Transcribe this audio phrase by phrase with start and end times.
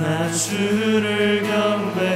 [0.00, 2.09] 나 주를 경배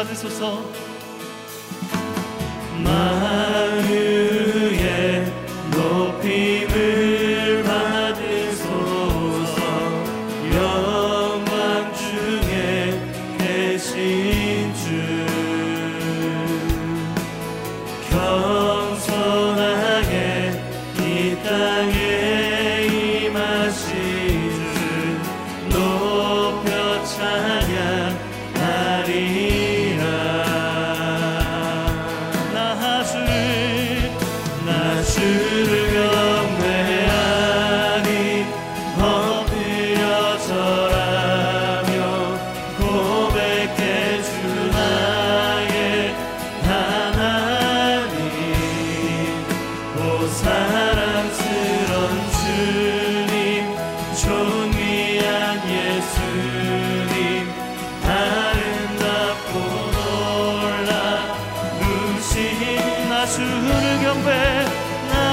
[0.00, 0.79] 높임을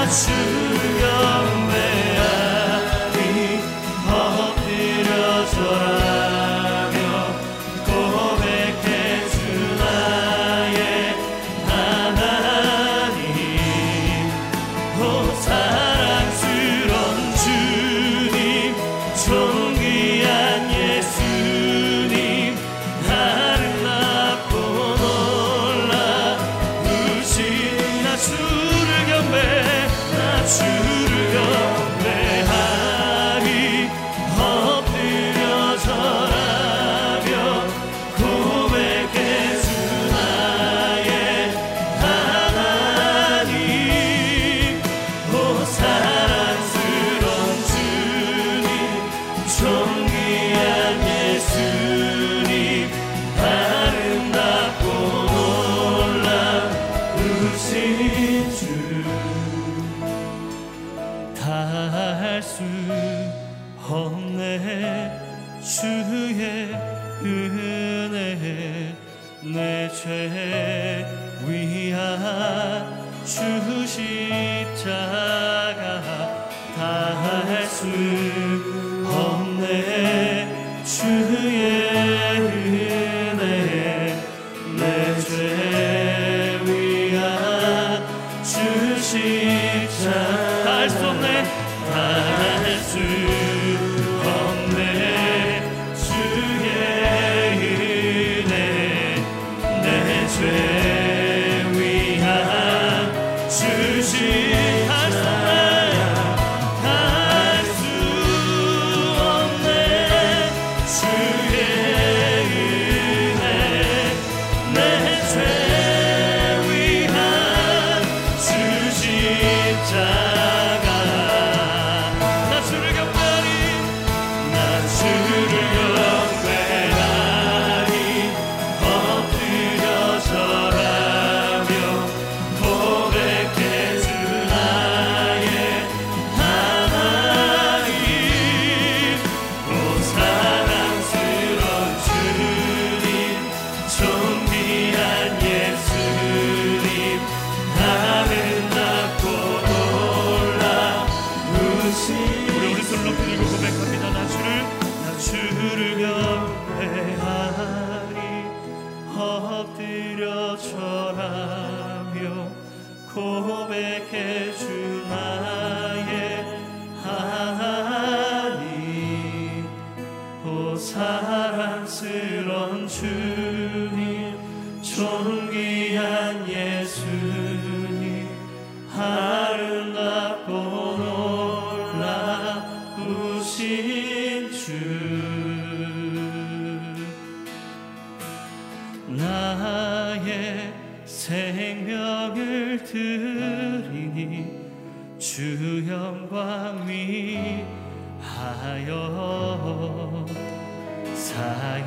[0.08, 0.67] 나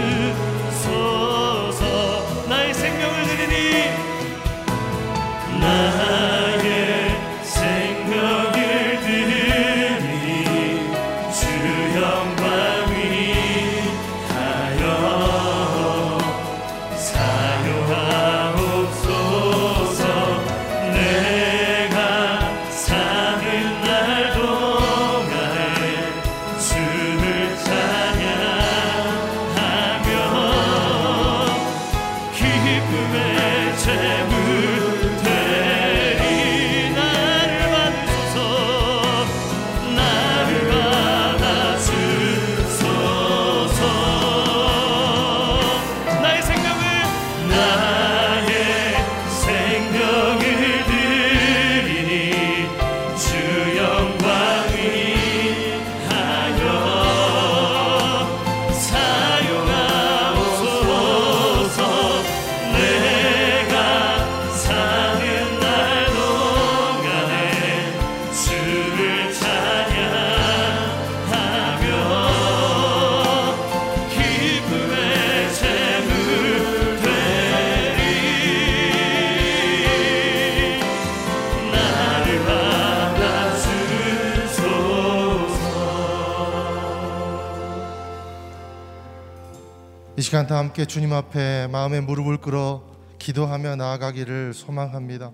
[90.76, 92.84] 함께 주님 앞에 마음의 무릎을 꿇어
[93.18, 95.32] 기도하며 나아가기를 소망합니다.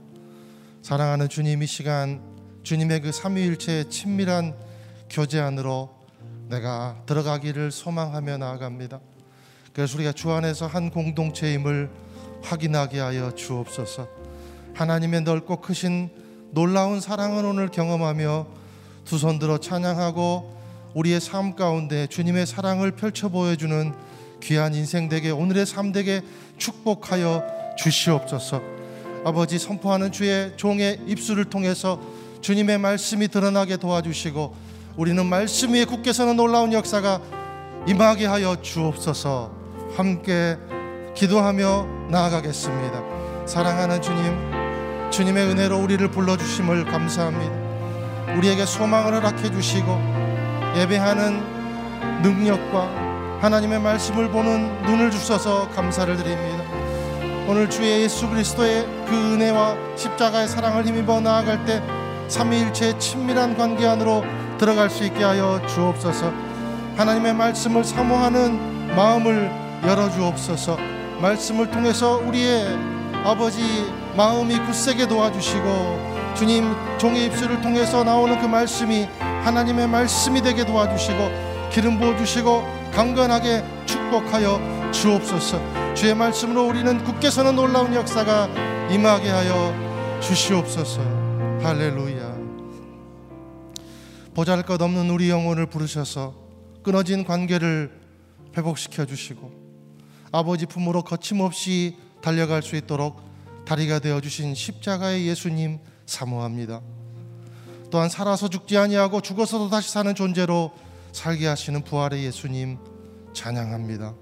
[0.83, 2.21] 사랑하는 주님 이 시간
[2.62, 4.53] 주님의 그 삼위일체의 친밀한
[5.10, 5.95] 교제 안으로
[6.48, 9.00] 내가 들어가기를 소망하며 나아갑니다.
[9.74, 11.89] 그래서 우리가 주 안에서 한 공동체임을
[12.43, 14.07] 확인하게 하여 주옵소서.
[14.75, 16.12] 하나님의 넓고 크신
[16.51, 18.45] 놀라운 사랑을 오늘 경험하며
[19.05, 20.62] 두 손 들어 찬양하고
[20.93, 24.10] 우리의 삶 가운데 주님의 사랑을 펼쳐 보여주는
[24.41, 26.21] 귀한 인생 되게 오늘의 삶 되게
[26.57, 27.43] 축복하여
[27.77, 28.62] 주시옵소서.
[29.24, 32.00] 아버지 선포하는 주의 종의 입술을 통해서
[32.41, 34.55] 주님의 말씀이 드러나게 도와주시고
[34.98, 37.21] 우리는 말씀 위에 굳게 서는 놀라운 역사가
[37.88, 39.51] 임하게 하여 주옵소서.
[39.95, 40.57] 함께
[41.15, 43.48] 기도하며 나아가겠습니다.
[43.48, 48.36] 사랑하는 주님, 주님의 은혜로 우리를 불러 주심을 감사합니다.
[48.38, 49.88] 우리에게 소망을 허락해 주시고
[50.77, 53.10] 예배하는 능력과
[53.41, 56.63] 하나님의 말씀을 보는 눈을 주셔서 감사를 드립니다.
[57.48, 61.81] 오늘 주의 예수 그리스도의 그 은혜와 십자가의 사랑을 힘입어 나아갈 때
[62.27, 64.24] 삼위일체의 친밀한 관계 안으로
[64.60, 66.31] 들어갈 수 있게 하여 주옵소서.
[66.98, 69.51] 하나님의 말씀을 사모하는 마음을
[69.88, 70.77] 열어 주옵소서.
[71.19, 72.77] 말씀을 통해서 우리의
[73.25, 81.50] 아버지 마음이 굳세게 도와주시고 주님 종의 입술을 통해서 나오는 그 말씀이 하나님의 말씀이 되게 도와주시고
[81.71, 85.93] 기름 부어 주시고 강건하게 축복하여 주옵소서.
[85.93, 91.01] 주의 말씀으로 우리는 굳게 서는 놀라운 역사가 임하게 하여 주시옵소서.
[91.63, 92.35] 할렐루야.
[94.33, 96.35] 보잘것없는 우리 영혼을 부르셔서
[96.83, 97.91] 끊어진 관계를
[98.57, 99.51] 회복시켜 주시고
[100.33, 103.21] 아버지 품으로 거침없이 달려갈 수 있도록
[103.65, 106.81] 다리가 되어 주신 십자가의 예수님 사모합니다.
[107.91, 110.71] 또한 살아서 죽지 아니하고 죽어서도 다시 사는 존재로
[111.11, 112.77] 살게 하시는 부활의 예수님
[113.33, 114.13] 찬양합니다.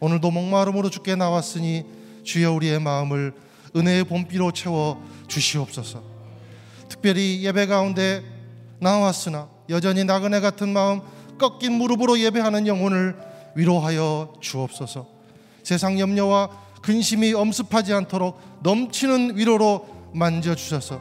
[0.00, 1.84] 오늘도 목마름으로 죽게 나왔으니
[2.24, 3.34] 주여 우리의 마음을
[3.74, 6.02] 은혜의 봄비로 채워 주시옵소서.
[6.88, 8.22] 특별히 예배 가운데
[8.80, 11.00] 나왔으나 여전히 나그네 같은 마음
[11.38, 13.16] 꺾인 무릎으로 예배하는 영혼을
[13.54, 15.06] 위로하여 주옵소서.
[15.62, 16.50] 세상 염려와
[16.82, 21.00] 근심이 엄습하지 않도록 넘치는 위로로 만져 주셔서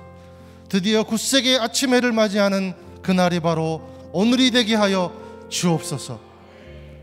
[0.68, 5.12] 드디어 굳세게 아침 해를 맞이하는 그날이 바로 오늘이 되게 하여
[5.50, 6.22] 주옵소서.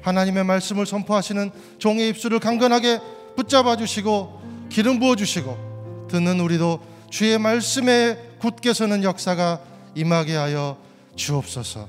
[0.00, 3.00] 하나님의 말씀을 선포하시는 종의 입술을 강건하게
[3.36, 4.40] 붙잡아 주시고
[4.70, 9.60] 기름 부어 주시고 듣는 우리도 주의 말씀에 굳게 서는 역사가
[9.94, 10.78] 임하게 하여
[11.14, 11.86] 주옵소서.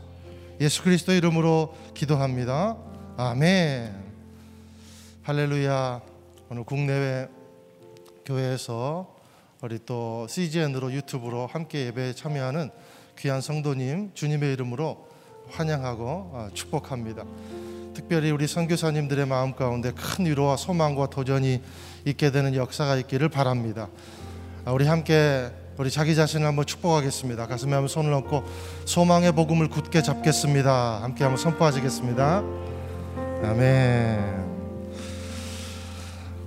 [0.60, 2.76] 예수 그리스도 이름으로 기도합니다.
[3.16, 3.96] 아멘.
[5.22, 6.02] 할렐루야.
[6.50, 7.30] 오늘 국내외
[8.26, 9.16] 교회에서
[9.62, 12.72] 우리 또 CGN으로 유튜브로 함께 예배에 참여하는
[13.18, 15.13] 귀한 성도님 주님의 이름으로
[15.54, 17.24] 환영하고 어, 축복합니다.
[17.94, 21.62] 특별히 우리 선교사님들의 마음 가운데 큰 위로와 소망과 도전이
[22.06, 23.88] 있게 되는 역사가 있기를 바랍니다.
[24.66, 27.48] 아, 우리 함께 우리 자기 자신을 한번 축복하겠습니다.
[27.48, 28.44] 가슴에 한번 손을 얹고
[28.86, 31.02] 소망의 복음을 굳게 잡겠습니다.
[31.02, 32.44] 함께 한번 선포하시겠습니다.
[33.44, 34.44] 아멘.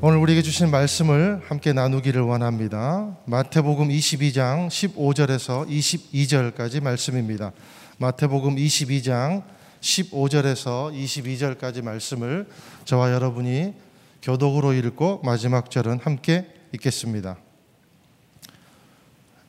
[0.01, 3.17] 오늘 우리에게 주신 말씀을 함께 나누기를 원합니다.
[3.25, 7.53] 마태복음 22장 15절에서 22절까지 말씀입니다.
[7.99, 9.43] 마태복음 22장
[9.81, 12.47] 15절에서 22절까지 말씀을
[12.85, 13.73] 저와 여러분이
[14.21, 17.39] 교독으로 읽고 마지막 절은 함께 읽겠습니다.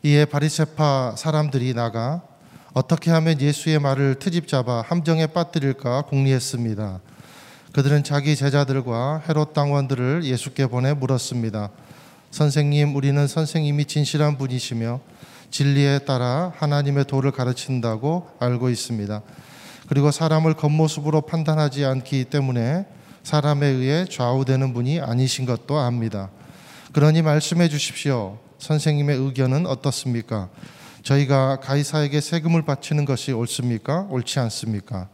[0.04, 2.22] 이에 바리새파 사람들이 나가
[2.72, 7.02] 어떻게 하면 예수의 말을 트집 잡아 함정에 빠뜨릴까 궁리했습니다.
[7.74, 11.70] 그들은 자기 제자들과 헤롯 당원들을 예수께 보내 물었습니다.
[12.32, 15.02] 선생님, 우리는 선생님이 진실한 분이시며
[15.50, 19.22] 진리에 따라 하나님의 도를 가르친다고 알고 있습니다.
[19.88, 22.86] 그리고 사람을 겉모습으로 판단하지 않기 때문에
[23.24, 26.30] 사람에 의해 좌우되는 분이 아니신 것도 압니다.
[26.94, 28.40] 그러니 말씀해 주십시오.
[28.60, 30.50] 선생님의 의견은 어떻습니까?
[31.04, 34.08] 저희가 가이사에게 세금을 바치는 것이 옳습니까?
[34.10, 35.08] 옳지 않습니까?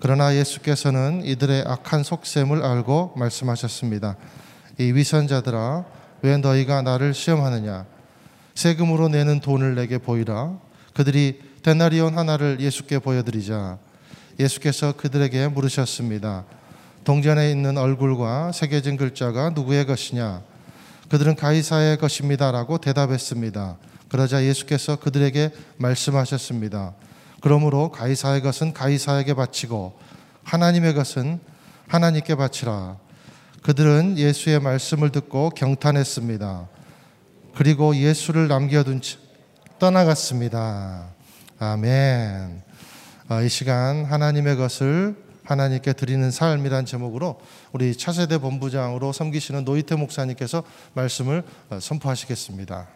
[0.00, 4.16] 그러나 예수께서는 이들의 악한 속셈을 알고 말씀하셨습니다.
[4.78, 5.84] 이 위선자들아,
[6.22, 7.86] 왜 너희가 나를 시험하느냐?
[8.54, 10.58] 세금으로 내는 돈을 내게 보이라.
[10.94, 13.78] 그들이 데나리온 하나를 예수께 보여드리자.
[14.38, 16.44] 예수께서 그들에게 물으셨습니다.
[17.04, 20.42] 동전에 있는 얼굴과 새겨진 글자가 누구의 것이냐?
[21.08, 23.76] 그들은 가이사의 것입니다라고 대답했습니다.
[24.08, 26.94] 그러자 예수께서 그들에게 말씀하셨습니다.
[27.40, 29.98] 그러므로 가이사의 것은 가이사에게 바치고
[30.44, 31.40] 하나님의 것은
[31.88, 32.96] 하나님께 바치라.
[33.62, 36.68] 그들은 예수의 말씀을 듣고 경탄했습니다.
[37.56, 39.18] 그리고 예수를 남겨둔 채
[39.78, 41.08] 떠나갔습니다.
[41.58, 42.62] 아멘.
[43.28, 47.40] 아, 이 시간 하나님의 것을 하나님께 드리는 삶이란 제목으로
[47.72, 52.88] 우리 차세대 본부장으로 섬기시는 노이태 목사님께서 말씀을 어, 선포하시겠습니다.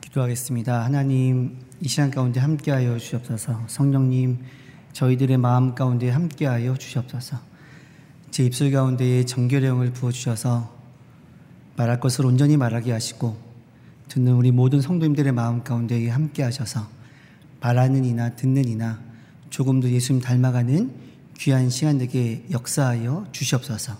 [0.00, 0.84] 기도하겠습니다.
[0.84, 3.64] 하나님 이 시간 가운데 함께하여 주시옵소서.
[3.66, 4.44] 성령님
[4.92, 7.49] 저희들의 마음 가운데 함께하여 주시옵소서.
[8.30, 10.72] 제 입술 가운데에 정결형을 부어 주셔서
[11.76, 13.36] 말할 것을 온전히 말하게 하시고
[14.08, 16.88] 듣는 우리 모든 성도님들의 마음 가운데에 함께 하셔서
[17.60, 19.00] 말하는 이나 듣는 이나
[19.50, 20.92] 조금 더 예수님 닮아가는
[21.38, 23.96] 귀한 시간 되게 역사하여 주시옵소서.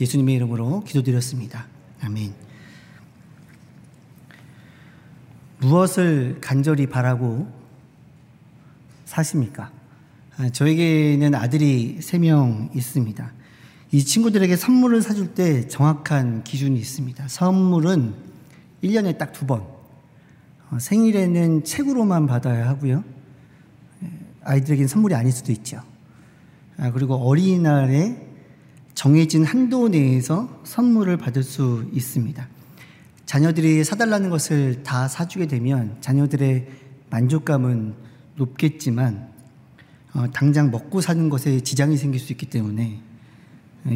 [0.00, 1.66] 예수님의 이름으로 기도드렸습니다.
[2.00, 2.32] 아멘.
[5.60, 7.52] 무엇을 간절히 바라고
[9.04, 9.70] 사십니까?
[10.36, 13.37] 아, 저에게는 아들이 세명 있습니다.
[13.90, 17.26] 이 친구들에게 선물을 사줄 때 정확한 기준이 있습니다.
[17.28, 18.14] 선물은
[18.84, 19.62] 1년에 딱 두 번.
[20.70, 23.02] 어, 생일에는 책으로만 받아야 하고요.
[24.42, 25.80] 아이들에게는 선물이 아닐 수도 있죠.
[26.76, 28.26] 아, 그리고 어린이날에
[28.94, 32.46] 정해진 한도 내에서 선물을 받을 수 있습니다.
[33.24, 36.68] 자녀들이 사달라는 것을 다 사주게 되면 자녀들의
[37.10, 37.94] 만족감은
[38.36, 39.28] 높겠지만
[40.14, 43.07] 어, 당장 먹고 사는 것에 지장이 생길 수 있기 때문에 예,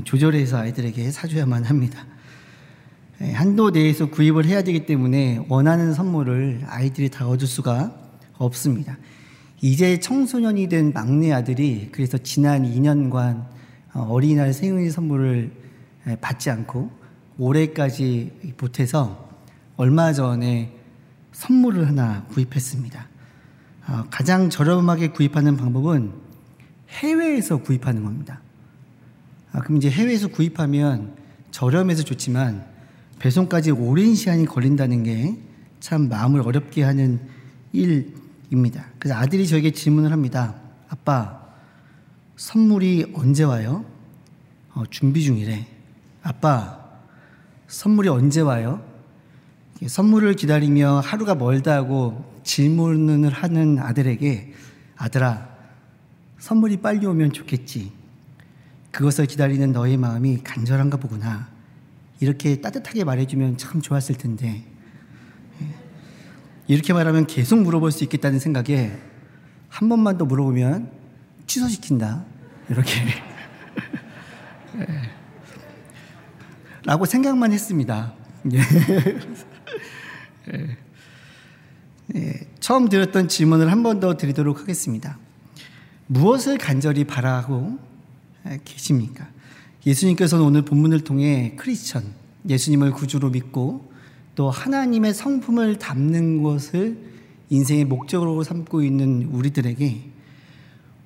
[0.04, 2.06] 조절해서 아이들에게 사줘야만 합니다.
[3.22, 7.94] 예, 한도 내에서 구입을 해야 되기 때문에 원하는 선물을 아이들이 다 얻을 수가
[8.38, 8.98] 없습니다.
[9.60, 13.46] 이제 청소년이 된 막내 아들이 그래서 지난 2년간
[13.94, 15.52] 어, 어린이날 생일 선물을
[16.08, 16.90] 예, 받지 않고
[17.38, 19.30] 올해까지 보태서
[19.76, 20.76] 얼마 전에
[21.32, 23.08] 선물을 하나 구입했습니다.
[23.88, 26.12] 어, 가장 저렴하게 구입하는 방법은
[26.88, 28.40] 해외에서 구입하는 겁니다.
[29.52, 31.14] 아, 그럼 이제 해외에서 구입하면
[31.50, 32.64] 저렴해서 좋지만
[33.18, 37.18] 배송까지 오랜 시간이 걸린다는 게 참 마음을 어렵게 하는
[37.72, 38.86] 일입니다.
[39.00, 40.54] 그래서 아들이 저에게 질문을 합니다.
[40.88, 41.42] 아빠,
[42.36, 43.84] 선물이 언제 와요?
[44.74, 45.66] 어, 준비 중이래.
[46.22, 46.78] 아빠,
[47.66, 48.80] 선물이 언제 와요?
[49.84, 54.52] 선물을 기다리며 하루가 멀다고 질문을 하는 아들에게
[54.96, 55.48] 아들아,
[56.38, 57.90] 선물이 빨리 오면 좋겠지.
[58.92, 61.48] 그것을 기다리는 너의 마음이 간절한가 보구나.
[62.20, 64.64] 이렇게 따뜻하게 말해주면 참 좋았을 텐데.
[66.68, 68.96] 이렇게 말하면 계속 물어볼 수 있겠다는 생각에
[69.68, 70.92] 한 번만 더 물어보면
[71.46, 72.24] 취소시킨다.
[72.68, 72.92] 이렇게.
[76.84, 78.12] 라고 생각만 했습니다.
[78.52, 78.58] 예.
[80.52, 80.76] 예.
[82.14, 82.40] 예.
[82.60, 85.18] 처음 드렸던 질문을 한 번 더 드리도록 하겠습니다.
[86.08, 87.78] 무엇을 간절히 바라고
[88.64, 89.28] 계십니까?
[89.86, 92.04] 예수님께서는 오늘 본문을 통해 크리스천,
[92.48, 93.92] 예수님을 구주로 믿고
[94.34, 96.98] 또 하나님의 성품을 담는 것을
[97.50, 100.10] 인생의 목적으로 삼고 있는 우리들에게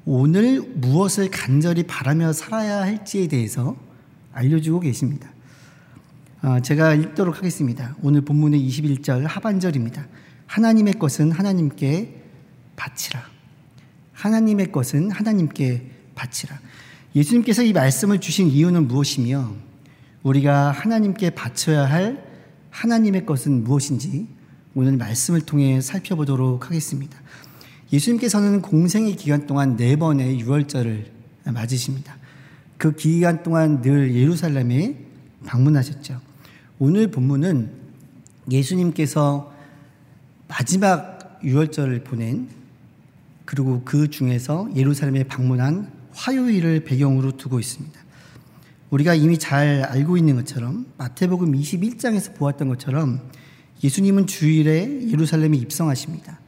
[0.05, 3.77] 오늘 무엇을 간절히 바라며 살아야 할지에 대해서
[4.33, 5.29] 알려주고 계십니다.
[6.43, 7.97] 아, 제가 읽도록 하겠습니다.
[8.03, 10.07] 오늘 본문의 21절 하반절입니다.
[10.47, 12.23] 하나님의 것은 하나님께
[12.77, 13.21] 바치라.
[14.13, 16.61] 하나님의 것은 하나님께 바치라.
[17.17, 19.55] 예수님께서 이 말씀을 주신 이유는 무엇이며
[20.23, 22.23] 우리가 하나님께 바쳐야 할
[22.69, 24.27] 하나님의 것은 무엇인지
[24.75, 27.19] 오늘 말씀을 통해 살펴보도록 하겠습니다.
[27.91, 31.11] 예수님께서는 공생의 기간 동안 네 번의 유월절을
[31.45, 32.19] 맞으십니다.
[32.77, 34.99] 그 기간 동안 늘 예루살렘에
[35.47, 36.21] 방문하셨죠.
[36.79, 37.71] 오늘 본문은
[38.51, 39.55] 예수님께서
[40.49, 42.49] 마지막 유월절을 보낸
[43.47, 48.01] 그리고 그 중에서 예루살렘에 방문한 화요일을 배경으로 두고 있습니다.
[48.91, 53.21] 우리가 이미 잘 알고 있는 것처럼 마태복음 21장에서 보았던 것처럼
[53.85, 56.41] 예수님은 주일에 예루살렘에 입성하십니다.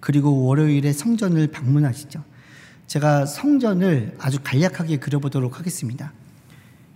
[0.00, 2.22] 그리고 월요일에 성전을 방문하시죠.
[2.86, 6.12] 제가 성전을 아주 간략하게 그려보도록 하겠습니다.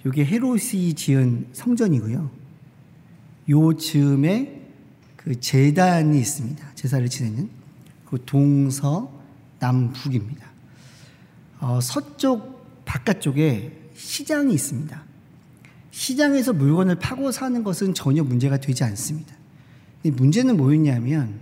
[0.04, 2.30] 이게 헤롯이 지은 성전이고요.
[3.50, 4.62] 요 즈음에
[5.16, 6.74] 그 재단이 있습니다.
[6.74, 7.48] 제사를 지내는
[8.06, 9.12] 그 동서
[9.58, 10.47] 남북입니다.
[11.60, 15.02] 어, 서쪽 바깥쪽에 시장이 있습니다.
[15.90, 19.34] 시장에서 물건을 파고 사는 것은 전혀 문제가 되지 않습니다.
[20.04, 21.40] 문제는 뭐였냐면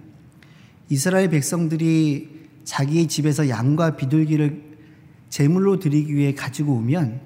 [0.88, 4.64] 이스라엘 백성들이 자기의 집에서 양과 비둘기를
[5.28, 7.20] 제물로 드리기 위해 가지고 오면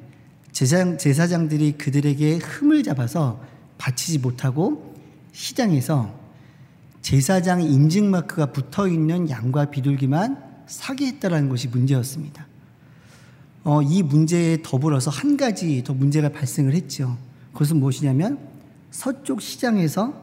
[0.52, 3.40] 제사장, 제사장들이 그들에게 흠을 잡아서
[3.78, 4.96] 바치지 못하고
[5.32, 6.18] 시장에서
[7.00, 12.49] 제사장 인증 마크가 붙어 있는 양과 비둘기만 사게 했다라는 것이 문제였습니다.
[13.62, 17.16] 어, 이 문제에 더불어서 한 가지 더 문제가 발생을 했죠.
[17.52, 18.38] 그것은 무엇이냐면
[18.90, 20.14] 서쪽 시장에서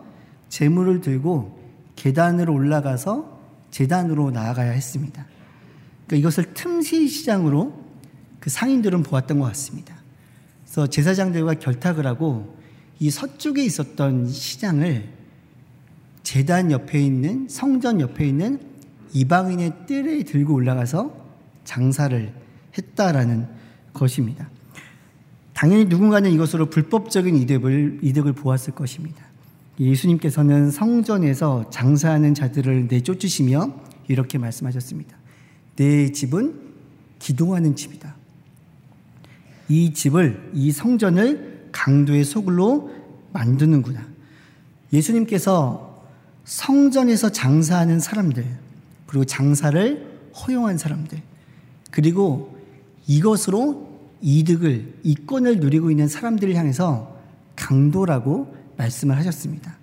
[0.50, 1.58] 재물을 들고
[1.96, 3.38] 계단으로 올라가서
[3.70, 5.26] 재단으로 나아가야 했습니다.
[6.06, 7.84] 그러니까 이것을 틈새 시장으로
[8.40, 9.96] 그 상인들은 보았던 것 같습니다.
[10.64, 12.56] 그래서 제사장들과 결탁을 하고
[13.00, 15.10] 이 서쪽에 있었던 시장을
[16.24, 18.60] 재단 옆에 있는 성전 옆에 있는
[19.14, 21.16] 이방인의 뜰에 들고 올라가서
[21.64, 22.34] 장사를
[22.78, 23.48] 했다라는
[23.94, 24.50] 것입니다.
[25.54, 29.26] 당연히 누군가는 이것으로 불법적인 이득을, 이득을 보았을 것입니다.
[29.80, 33.74] 예수님께서는 성전에서 장사하는 자들을 내쫓으시며
[34.08, 35.16] 이렇게 말씀하셨습니다.
[35.76, 36.60] 내 집은
[37.20, 38.16] 기도하는 집이다.
[39.70, 42.92] 이 집을, 이 성전을 강도의 소굴로
[43.34, 44.06] 만드는구나.
[44.94, 46.06] 예수님께서
[46.46, 48.46] 성전에서 장사하는 사람들,
[49.06, 51.22] 그리고 장사를 허용한 사람들,
[51.92, 52.57] 그리고
[53.08, 53.88] 이것으로
[54.22, 57.16] 이득을, 이권을 누리고 있는 사람들을 향해서
[57.56, 59.78] 강도라고 말씀을 하셨습니다.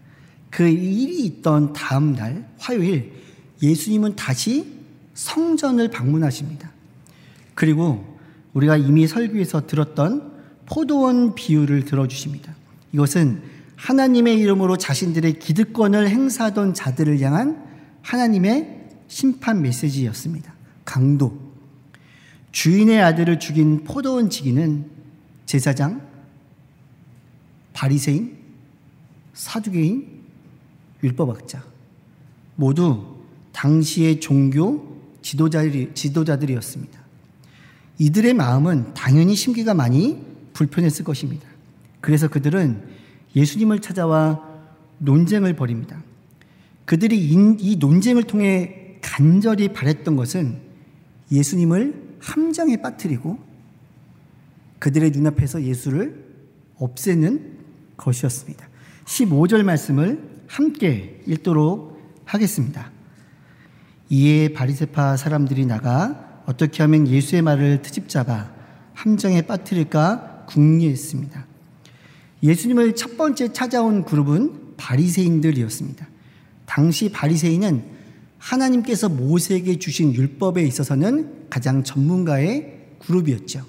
[0.51, 3.13] 그 일이 있던 다음 날, 화요일,
[3.63, 4.73] 예수님은 다시
[5.15, 6.71] 성전을 방문하십니다.
[7.55, 8.05] 그리고
[8.53, 10.33] 우리가 이미 설교에서 들었던
[10.67, 12.55] 포도원 비유를 들어주십니다.
[12.93, 13.43] 이것은
[13.77, 17.63] 하나님의 이름으로 자신들의 기득권을 행사하던 자들을 향한
[18.03, 20.55] 하나님의 심판 메시지였습니다.
[20.85, 21.44] 강도.
[22.55, 24.89] 주인의 아들을 죽인 포도원 지기는
[25.45, 26.01] 제사장,
[27.73, 28.39] 바리새인,
[29.33, 30.07] 사두개인,
[31.03, 31.65] 율법학자
[32.55, 33.17] 모두
[33.51, 37.01] 당시의 종교 지도자들이, 지도자들이 었습니다.
[37.99, 41.49] 이들의 마음은 당연히 심기가 많이 불편했을 것입니다.
[42.01, 42.85] 그래서 그들은
[43.35, 44.49] 예수님을 찾아와
[44.99, 46.01] 논쟁을 벌입니다.
[46.85, 50.61] 그들이 이 논쟁을 통해 간절히 바랬던 것은
[51.33, 53.39] 예수님을 함정에 빠뜨리고
[54.79, 56.25] 그들의 눈앞에서 예수를
[56.77, 57.59] 없애는
[57.97, 58.67] 것이었습니다.
[59.05, 62.91] 15절 말씀을 함께 읽도록 하겠습니다.
[64.09, 68.51] 이에 바리세파 사람들이 나가 어떻게 하면 예수의 말을 트집잡아
[68.95, 71.47] 함정에 빠뜨릴까 궁리했습니다.
[72.43, 76.07] 예수님을 첫 번째 찾아온 그룹은 바리새인들이었습니다.
[76.67, 77.94] 당시 바리새인은
[78.45, 83.65] 하나님께서 모세에게 주신 율법에 있어서는 가장 전문가의 그룹이었죠.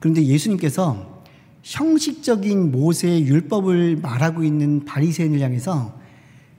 [0.00, 1.22] 그런데 예수님께서
[1.62, 5.96] 형식적인 모세의 율법을 말하고 있는 바리새인을 향해서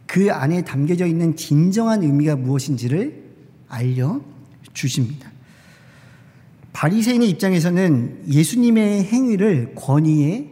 [0.08, 3.24] 그 안에 담겨져 있는 진정한 의미가 무엇인지를
[3.68, 4.22] 알려
[4.72, 5.30] 주십니다.
[6.72, 10.50] 바리새인의 입장에서는 예수님의 행위를 권위에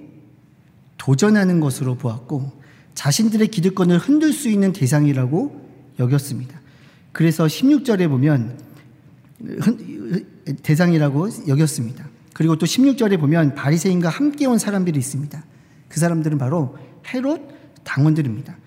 [0.97, 2.51] 도전하는 것으로 보았고
[2.95, 5.61] 자신들의 기득권을 흔들 수 있는 대상이라고
[5.99, 6.60] 여겼습니다.
[7.11, 8.57] 그래서 16절에 보면
[10.63, 12.07] 대상이라고 여겼습니다.
[12.33, 15.43] 그리고 또 16절에 보면 바리새인과 함께 온 사람들이 있습니다.
[15.89, 16.77] 그 사람들은 바로
[17.13, 17.41] 헤롯
[17.83, 18.57] 당원들입니다.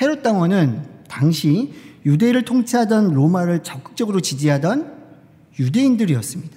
[0.00, 1.72] 헤롯 당원은 당시
[2.04, 4.94] 유대를 통치하던 로마를 적극적으로 지지하던
[5.58, 6.56] 유대인들이었습니다.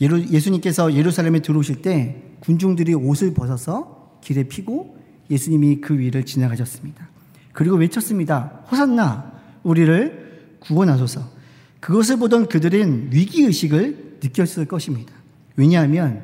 [0.00, 4.96] 예수님께서 예루살렘에 들어오실 때 군중들이 옷을 벗어서 길에 피고
[5.30, 7.08] 예수님이 그 위를 지나가셨습니다.
[7.52, 8.64] 그리고 외쳤습니다.
[8.70, 10.25] 호산나 우리를
[10.68, 11.36] 구원하소서.
[11.80, 15.12] 그것을 보던 그들은 위기의식을 느꼈을 것입니다.
[15.56, 16.22] 왜냐하면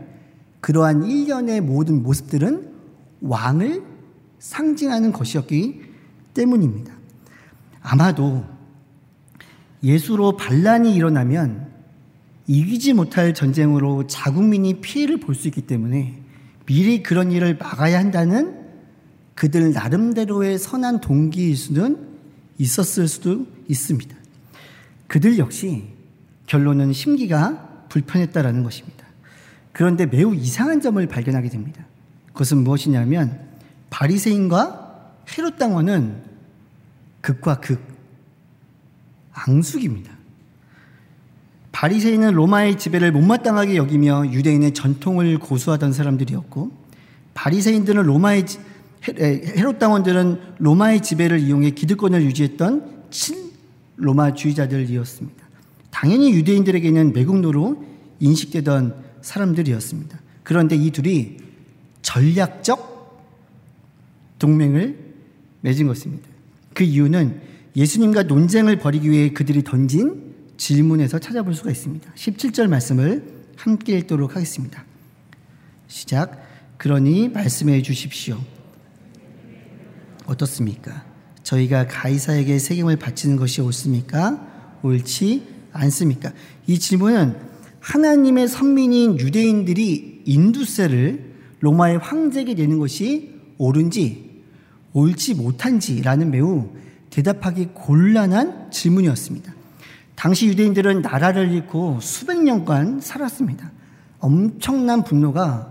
[0.61, 2.71] 그러한 일련의 모든 모습들은
[3.21, 3.83] 왕을
[4.39, 5.83] 상징하는 것이었기
[6.35, 6.93] 때문입니다.
[7.81, 8.45] 아마도
[9.83, 11.71] 예수로 반란이 일어나면
[12.47, 16.21] 이기지 못할 전쟁으로 자국민이 피해를 볼 수 있기 때문에
[16.67, 18.61] 미리 그런 일을 막아야 한다는
[19.35, 22.09] 그들 나름대로의 선한 동기일 수는
[22.59, 24.22] 있었을 수도 있습니다.
[25.12, 25.85] 그들 역시
[26.46, 29.05] 결론은 심기가 불편했다라는 것입니다.
[29.72, 31.85] 그런데 매우 이상한 점을 발견하게 됩니다.
[32.29, 33.38] 그것은 무엇이냐면
[33.90, 36.22] 바리새인과 헤롯 당원은
[37.20, 37.83] 극과 극
[39.33, 40.11] 앙숙입니다.
[41.72, 46.72] 바리새인은 로마의 지배를 못마땅하게 여기며 유대인의 전통을 고수하던 사람들이었고
[47.35, 48.46] 바리새인들은 로마의
[49.59, 53.52] 헤롯 당원들은 로마의 지배를 이용해 기득권을 유지했던 친
[53.97, 55.43] 로마주의자들이었습니다.
[55.91, 57.85] 당연히 유대인들에게는 매국노로
[58.21, 60.21] 인식되던 사람들이었습니다.
[60.43, 61.37] 그런데 이 둘이
[62.03, 62.93] 전략적
[64.39, 64.99] 동맹을
[65.61, 66.29] 맺은 것입니다.
[66.75, 67.41] 그 이유는
[67.77, 72.13] 예수님과 논쟁을 벌이기 위해 그들이 던진 질문에서 찾아볼 수가 있습니다.
[72.15, 73.25] 17절 말씀을
[73.57, 74.85] 함께 읽도록 하겠습니다.
[75.87, 76.43] 시작.
[76.79, 78.41] 그러니 말씀해 주십시오.
[80.27, 81.12] 어떻습니까?
[81.43, 84.47] 저희가 가이사에게 세금을 바치는 것이 옳습니까?
[84.83, 86.33] 옳지 않습니까?
[86.67, 87.37] 이 질문은
[87.81, 94.43] 하나님의 선민인 유대인들이 인두세를 로마의 황제에게 내는 것이 옳은지
[94.93, 96.71] 옳지 못한지라는 매우
[97.11, 99.53] 대답하기 곤란한 질문이었습니다.
[100.15, 103.73] 당시 유대인들은 나라를 잃고 수백 년간 살았습니다.
[104.19, 105.69] 엄청난 분노가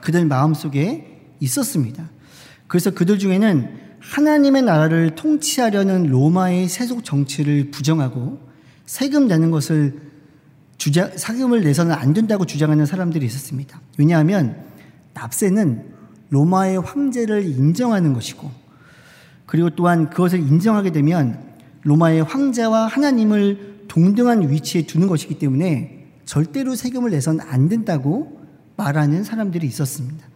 [0.00, 2.10] 그들 마음속에 있었습니다.
[2.66, 8.40] 그래서 그들 중에는 하나님의 나라를 통치하려는 로마의 세속 정치를 부정하고
[8.84, 10.00] 세금 내는 것을
[10.76, 13.80] 주장, 사금을 내서는 안 된다고 주장하는 사람들이 있었습니다.
[13.98, 14.56] 왜냐하면
[15.14, 15.92] 납세는
[16.30, 18.50] 로마의 황제를 인정하는 것이고
[19.46, 21.38] 그리고 또한 그것을 인정하게 되면
[21.82, 28.40] 로마의 황제와 하나님을 동등한 위치에 두는 것이기 때문에 절대로 세금을 내선 안 된다고
[28.76, 30.26] 말하는 사람들이 있었습니다.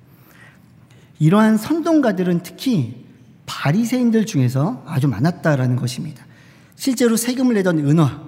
[1.19, 3.06] 이러한 선동가들은 특히
[3.47, 6.27] 바리새인들 중에서 아주 많았다라는 것입니다.
[6.75, 8.23] 실제로 세금을 내던 은화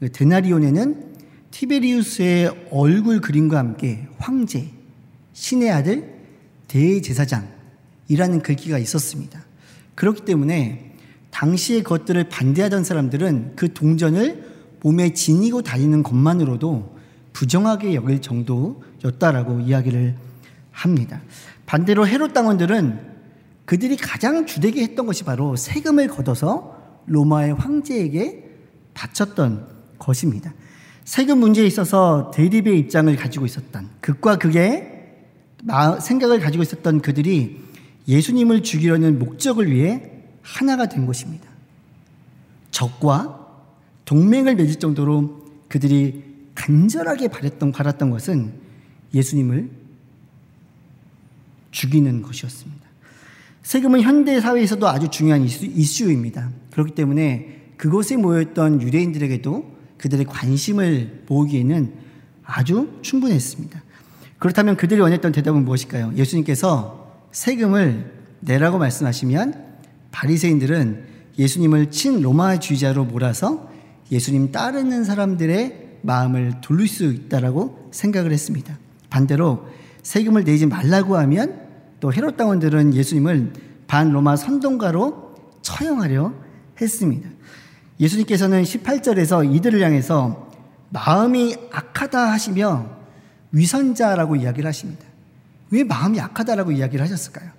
[0.00, 1.14] 그 데나리온에는
[1.50, 4.70] 티베리우스의 얼굴 그림과 함께 황제,
[5.32, 6.14] 신의 아들,
[6.68, 9.40] 대제사장이라는 글귀가 있었습니다.
[9.94, 10.92] 그렇기 때문에
[11.30, 16.96] 당시의 것들을 반대하던 사람들은 그 동전을 몸에 지니고 다니는 것만으로도
[17.32, 20.16] 부정하게 여길 정도였다라고 이야기를
[20.70, 21.22] 합니다.
[21.66, 23.13] 반대로 헤롯 당원들은
[23.64, 28.50] 그들이 가장 주되게 했던 것이 바로 세금을 걷어서 로마의 황제에게
[28.94, 29.66] 바쳤던
[29.98, 30.52] 것입니다.
[31.04, 34.90] 세금 문제에 있어서 대립의 입장을 가지고 있었던 극과 극의
[36.00, 37.62] 생각을 가지고 있었던 그들이
[38.06, 40.10] 예수님을 죽이려는 목적을 위해
[40.42, 41.48] 하나가 된 것입니다.
[42.70, 43.40] 적과
[44.04, 46.22] 동맹을 맺을 정도로 그들이
[46.54, 48.52] 간절하게 바랬던, 바랐던 것은
[49.14, 49.70] 예수님을
[51.70, 52.83] 죽이는 것이었습니다.
[53.64, 61.92] 세금은 현대 사회에서도 아주 중요한 이슈, 입니다 그렇기 때문에 그곳에 모였던 유대인들에게도 그들의 관심을 모으기에는
[62.44, 63.82] 아주 충분했습니다.
[64.38, 66.12] 그렇다면 그들이 원했던 대답은 무엇일까요?
[66.14, 69.64] 예수님께서 세금을 내라고 말씀하시면
[70.12, 71.04] 바리새인들은
[71.38, 73.70] 예수님을 친 로마주의자로 몰아서
[74.12, 78.78] 예수님 따르는 사람들의 마음을 돌릴 수 있다라고 생각을 했습니다.
[79.08, 79.66] 반대로
[80.02, 81.63] 세금을 내지 말라고 하면
[82.04, 83.54] 또 헤롯 당원들은 예수님을
[83.86, 86.34] 반로마 선동가로 처형하려
[86.78, 87.30] 했습니다.
[87.98, 90.50] 예수님께서는 18절에서 이들을 향해서
[90.90, 92.90] 마음이 악하다 하시며
[93.52, 95.02] 위선자라고 이야기를 하십니다.
[95.70, 97.50] 왜 마음이 악하다라고 이야기를 하셨을까요?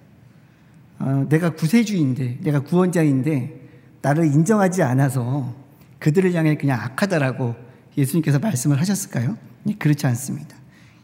[1.00, 3.62] 어, 내가 구세주인데, 내가 구원자인데,
[4.04, 5.56] 나를 인정하지 않아서
[5.98, 7.56] 그들을 향해 그냥 악하다라고
[7.98, 9.38] 예수님께서 말씀을 하셨을까요?
[9.64, 10.56] 네, 그렇지 않습니다.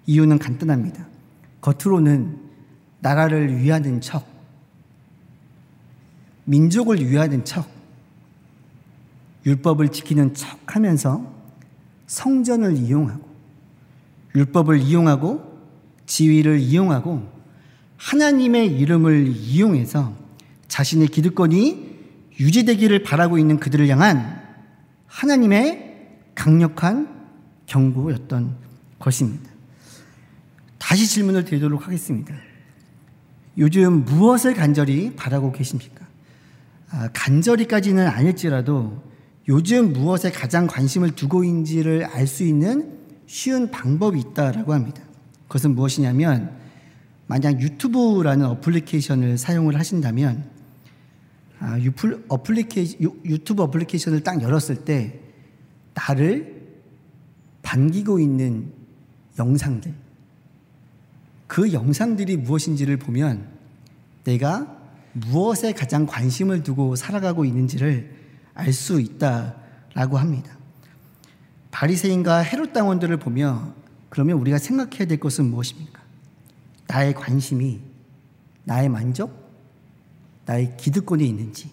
[0.05, 1.07] 이유는 간단합니다.
[1.61, 2.50] 겉으로는
[3.01, 4.25] 나라를 위하는 척,
[6.45, 7.69] 민족을 위하는 척,
[9.45, 11.31] 율법을 지키는 척 하면서
[12.07, 13.29] 성전을 이용하고,
[14.35, 15.51] 율법을 이용하고,
[16.05, 17.27] 지위를 이용하고,
[17.97, 20.15] 하나님의 이름을 이용해서
[20.67, 21.91] 자신의 기득권이
[22.39, 24.41] 유지되기를 바라고 있는 그들을 향한
[25.07, 27.09] 하나님의 강력한
[27.65, 28.55] 경고였던
[28.99, 29.49] 것입니다.
[30.77, 32.33] 다시 질문을 드리도록 하겠습니다.
[33.57, 36.05] 요즘 무엇을 간절히 바라고 계십니까?
[36.89, 39.01] 아, 간절히까지는 아닐지라도
[39.47, 45.01] 요즘 무엇에 가장 관심을 두고 있는지를 알 수 있는 쉬운 방법이 있다라고 합니다.
[45.47, 46.51] 그것은 무엇이냐면
[47.27, 50.43] 만약 유튜브라는 어플리케이션을 사용을 하신다면
[51.59, 55.19] 아, 유플, 어플리케이 유튜브 어플리케이션을 딱 열었을 때
[55.93, 56.61] 나를
[57.61, 58.73] 반기고 있는
[59.37, 59.93] 영상들
[61.51, 63.45] 그 영상들이 무엇인지를 보면
[64.23, 64.73] 내가
[65.11, 68.09] 무엇에 가장 관심을 두고 살아가고 있는지를
[68.53, 70.57] 알 수 있다라고 합니다.
[71.71, 73.73] 바리새인과 헤롯 당원들을 보며
[74.07, 76.01] 그러면 우리가 생각해야 될 것은 무엇입니까?
[76.87, 77.81] 나의 관심이
[78.63, 79.33] 나의 만족,
[80.45, 81.69] 나의 기득권에 있는지,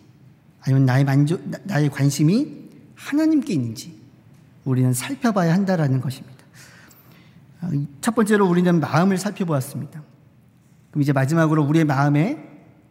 [0.60, 3.96] 아니면 나의 만족, 나의 관심이 하나님께 있는지
[4.64, 6.37] 우리는 살펴봐야 한다라는 것입니다.
[8.00, 10.02] 첫 번째로 우리는 마음을 살펴보았습니다.
[10.90, 12.38] 그럼 이제 마지막으로 우리의 마음에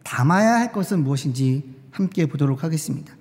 [0.04, 3.14] 담아야 할 것은 무엇인지 함께 보도록 하겠습니다.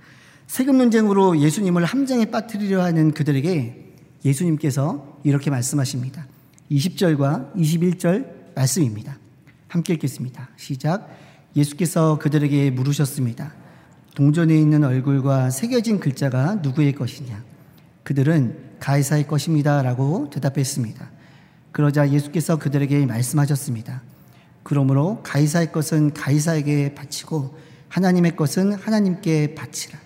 [0.45, 6.25] 세금 논쟁으로 예수님을 함정에 빠뜨리려 하는 그들에게 예수님께서 이렇게 말씀하십니다.
[6.71, 9.17] 20절과 21절 말씀입니다.
[9.67, 10.49] 함께 읽겠습니다.
[10.57, 11.10] 시작.
[11.55, 13.53] 예수께서 그들에게 물으셨습니다.
[14.15, 17.43] 동전에 있는 얼굴과 새겨진 글자가 누구의 것이냐?
[18.03, 19.81] 그들은 가이사의 것입니다.
[19.81, 21.16] 라고 대답했습니다.
[21.71, 24.01] 그러자 예수께서 그들에게 말씀하셨습니다.
[24.63, 27.58] 그러므로 가이사의 것은 가이사에게 바치고
[27.89, 29.97] 하나님의 것은 하나님께 바치라.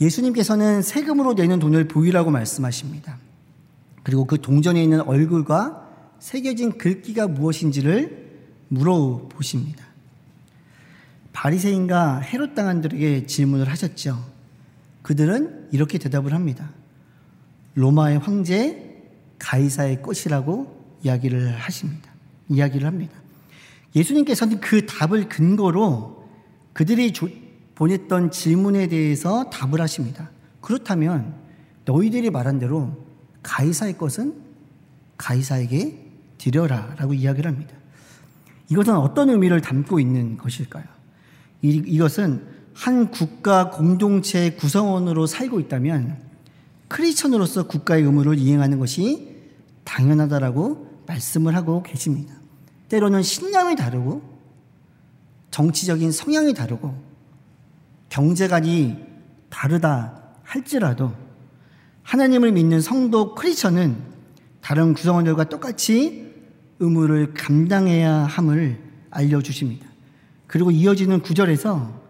[0.00, 3.18] 예수님께서는 세금으로 내는 돈을 보이라고 말씀하십니다.
[4.02, 8.30] 그리고 그 동전에 있는 얼굴과 새겨진 글귀가 무엇인지를
[8.68, 9.84] 물어보십니다.
[11.32, 14.24] 바리새인과 헤롯 당한들에게 질문을 하셨죠.
[15.02, 16.70] 그들은 이렇게 대답을 합니다.
[17.74, 18.89] 로마의 황제
[19.40, 22.10] 가이사의 꽃이라고 이야기를 하십니다.
[22.48, 23.12] 이야기를 합니다.
[23.96, 26.28] 예수님께서는 그 답을 근거로
[26.72, 27.12] 그들이
[27.74, 30.30] 보냈던 질문에 대해서 답을 하십니다.
[30.60, 31.34] 그렇다면
[31.86, 33.04] 너희들이 말한 대로
[33.42, 34.34] 가이사의 것은
[35.16, 36.06] 가이사에게
[36.38, 37.74] 드려라 라고 이야기를 합니다.
[38.68, 40.84] 이것은 어떤 의미를 담고 있는 것일까요?
[41.62, 46.18] 이, 이것은 한 국가 공동체 구성원으로 살고 있다면
[46.88, 49.29] 크리스천으로서 국가의 의무를 이행하는 것이
[49.90, 52.34] 당연하다라고 말씀을 하고 계십니다.
[52.88, 54.22] 때로는 신념이 다르고
[55.50, 56.94] 정치적인 성향이 다르고
[58.08, 58.96] 경제관이
[59.48, 61.12] 다르다 할지라도
[62.04, 63.96] 하나님을 믿는 성도 크리스천은
[64.60, 66.32] 다른 구성원들과 똑같이
[66.78, 69.88] 의무를 감당해야 함을 알려주십니다.
[70.46, 72.00] 그리고 이어지는 구절에서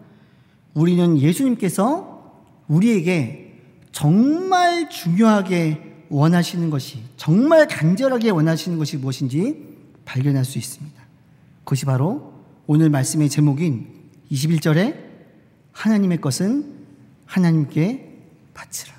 [0.75, 3.59] 우리는 예수님께서 우리에게
[3.91, 11.01] 정말 중요하게 원하시는 것이, 정말 간절하게 원하시는 것이 무엇인지 발견할 수 있습니다.
[11.63, 12.33] 그것이 바로
[12.67, 13.87] 오늘 말씀의 제목인
[14.29, 14.95] 21절에
[15.71, 16.73] 하나님의 것은
[17.25, 18.19] 하나님께
[18.53, 18.93] 바치라.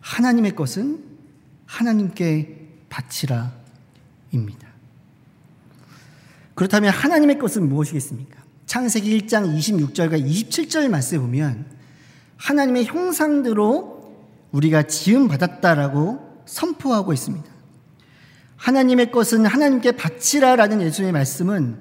[0.00, 1.02] 하나님의 것은
[1.66, 3.58] 하나님께 바치라.
[4.32, 4.68] 입니다.
[6.54, 8.42] 그렇다면 하나님의 것은 무엇이겠습니까?
[8.66, 11.64] 창세기 1장 26절과 27절 말씀에 보면
[12.36, 13.97] 하나님의 형상대로
[14.52, 17.46] 우리가 지음 받았다라고 선포하고 있습니다.
[18.56, 21.78] 하나님의 것은 하나님께 바치라라는 예수의 말씀은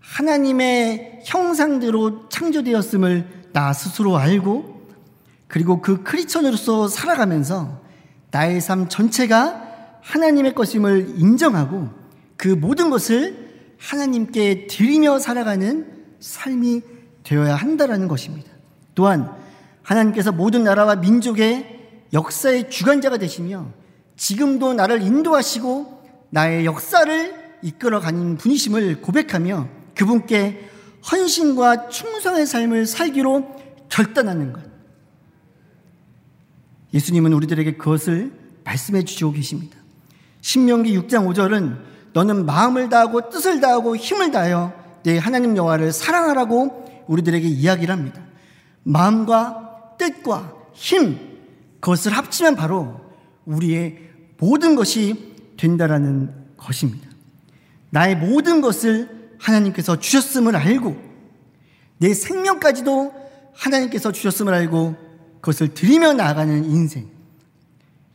[0.00, 4.76] 하나님의 형상대로 창조되었음을 나 스스로 알고
[5.48, 7.82] 그리고 그 크리스천으로서 살아가면서
[8.30, 9.62] 나의 삶 전체가
[10.00, 11.90] 하나님의 것임을 인정하고
[12.36, 15.86] 그 모든 것을 하나님께 드리며 살아가는
[16.20, 16.82] 삶이
[17.24, 18.50] 되어야 한다라는 것입니다.
[18.94, 19.32] 또한
[19.82, 23.72] 하나님께서 모든 나라와 민족의 역사의 주관자가 되시며
[24.16, 30.68] 지금도 나를 인도하시고 나의 역사를 이끌어가는 분이심을 고백하며 그분께
[31.10, 33.56] 헌신과 충성의 삶을 살기로
[33.88, 34.62] 결단하는 것.
[36.92, 38.32] 예수님은 우리들에게 그것을
[38.64, 39.76] 말씀해 주시고 계십니다.
[40.40, 41.78] 신명기 6장 5절은
[42.12, 48.22] 너는 마음을 다하고 뜻을 다하고 힘을 다하여 내 하나님 여호와를 사랑하라고 우리들에게 이야기를 합니다.
[48.82, 51.35] 마음과 뜻과 힘
[51.80, 53.00] 그것을 합치면 바로
[53.44, 53.98] 우리의
[54.38, 57.08] 모든 것이 된다라는 것입니다.
[57.90, 60.96] 나의 모든 것을 하나님께서 주셨음을 알고
[61.98, 63.14] 내 생명까지도
[63.54, 64.96] 하나님께서 주셨음을 알고
[65.40, 67.08] 그것을 드리며 나아가는 인생.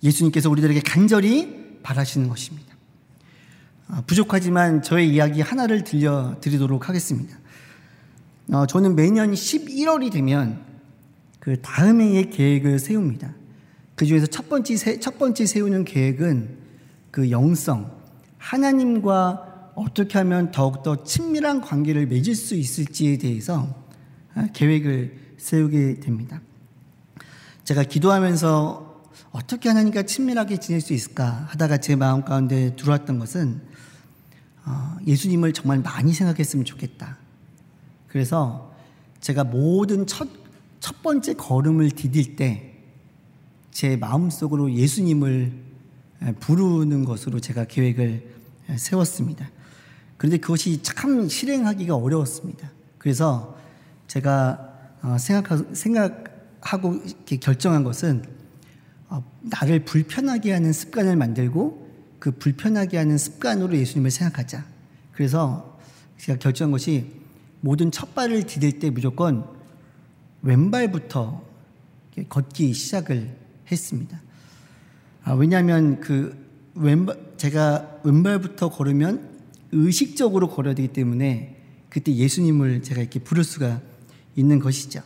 [0.03, 2.75] 예수님께서 우리들에게 간절히 바라시는 것입니다.
[3.87, 7.37] 아, 부족하지만 저의 이야기 하나를 들려드리도록 하겠습니다.
[8.51, 10.63] 어, 저는 매년 11월이 되면
[11.39, 13.33] 그 다음 해의 계획을 세웁니다.
[14.01, 16.57] 그 중에서 첫 번째, 세, 첫 번째 세우는 계획은
[17.11, 17.91] 그 영성,
[18.39, 23.85] 하나님과 어떻게 하면 더욱더 친밀한 관계를 맺을 수 있을지에 대해서
[24.33, 26.41] 아, 계획을 세우게 됩니다.
[27.63, 33.61] 제가 기도하면서 어떻게 하나님과 친밀하게 지낼 수 있을까 하다가 제 마음 가운데 들어왔던 것은
[34.65, 37.19] 어, 예수님을 정말 많이 생각했으면 좋겠다.
[38.07, 38.73] 그래서
[39.19, 40.27] 제가 모든 첫,
[40.79, 42.70] 첫 번째 걸음을 디딜 때
[43.71, 45.51] 제 마음속으로 예수님을
[46.39, 48.27] 부르는 것으로 제가 계획을
[48.75, 49.49] 세웠습니다.
[50.17, 52.69] 그런데 그것이 참 실행하기가 어려웠습니다.
[52.97, 53.57] 그래서
[54.07, 57.01] 제가 어, 생각하, 생각하고
[57.39, 58.23] 결정한 것은
[59.09, 64.63] 어, 나를 불편하게 하는 습관을 만들고 그 불편하게 하는 습관으로 예수님을 생각하자.
[65.11, 65.79] 그래서
[66.19, 67.11] 제가 결정한 것이
[67.61, 69.47] 모든 첫 발을 디딜 때 무조건
[70.43, 71.43] 왼발부터
[72.29, 73.40] 걷기 시작을
[73.71, 74.21] 했습니다.
[75.23, 76.35] 아, 왜냐하면 그
[76.75, 79.29] 왼발 제가 왼발부터 걸으면
[79.71, 81.57] 의식적으로 걸어야 되기 때문에
[81.89, 83.81] 그때 예수님을 제가 이렇게 부를 수가
[84.35, 85.01] 있는 것이죠.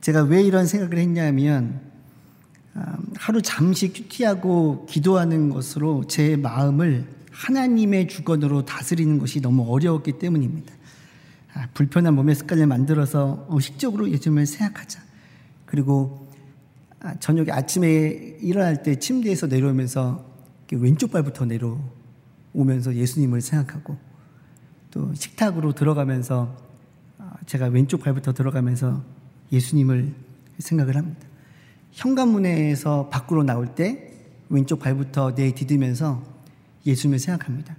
[0.00, 1.80] 제가 왜 이런 생각을 했냐면
[2.74, 10.74] 아, 하루 잠시 큐티하고 기도하는 것으로 제 마음을 하나님의 주권으로 다스리는 것이 너무 어려웠기 때문입니다.
[11.54, 15.00] 아, 불편한 몸의 습관을 만들어서 의식적으로 예수님을 생각하자.
[15.66, 16.23] 그리고 아,
[17.20, 20.24] 저녁에 아침에 일어날 때 침대에서 내려오면서
[20.72, 23.96] 왼쪽 발부터 내려오면서 예수님을 생각하고
[24.90, 26.56] 또 식탁으로 들어가면서
[27.46, 29.02] 제가 왼쪽 발부터 들어가면서
[29.52, 30.14] 예수님을
[30.58, 31.20] 생각을 합니다.
[31.92, 34.12] 현관문에서 밖으로 나올 때
[34.48, 36.22] 왼쪽 발부터 내디디면서
[36.86, 37.76] 예수님을 생각합니다.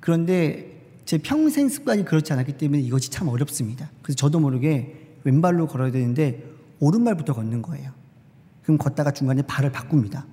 [0.00, 3.90] 그런데 제 평생 습관이 그렇지 않았기 때문에 이것이 참 어렵습니다.
[4.02, 6.44] 그래서 저도 모르게 왼발로 걸어야 되는데
[6.80, 7.92] 오른발부터 걷는 거예요.
[8.64, 10.26] 그럼 걷다가 중간에 발을 바꿉니다.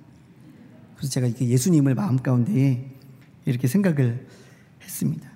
[0.96, 2.90] 그래서 제가 이렇게 예수님을 마음 가운데
[3.44, 4.26] 이렇게 생각을
[4.82, 5.30] 했습니다.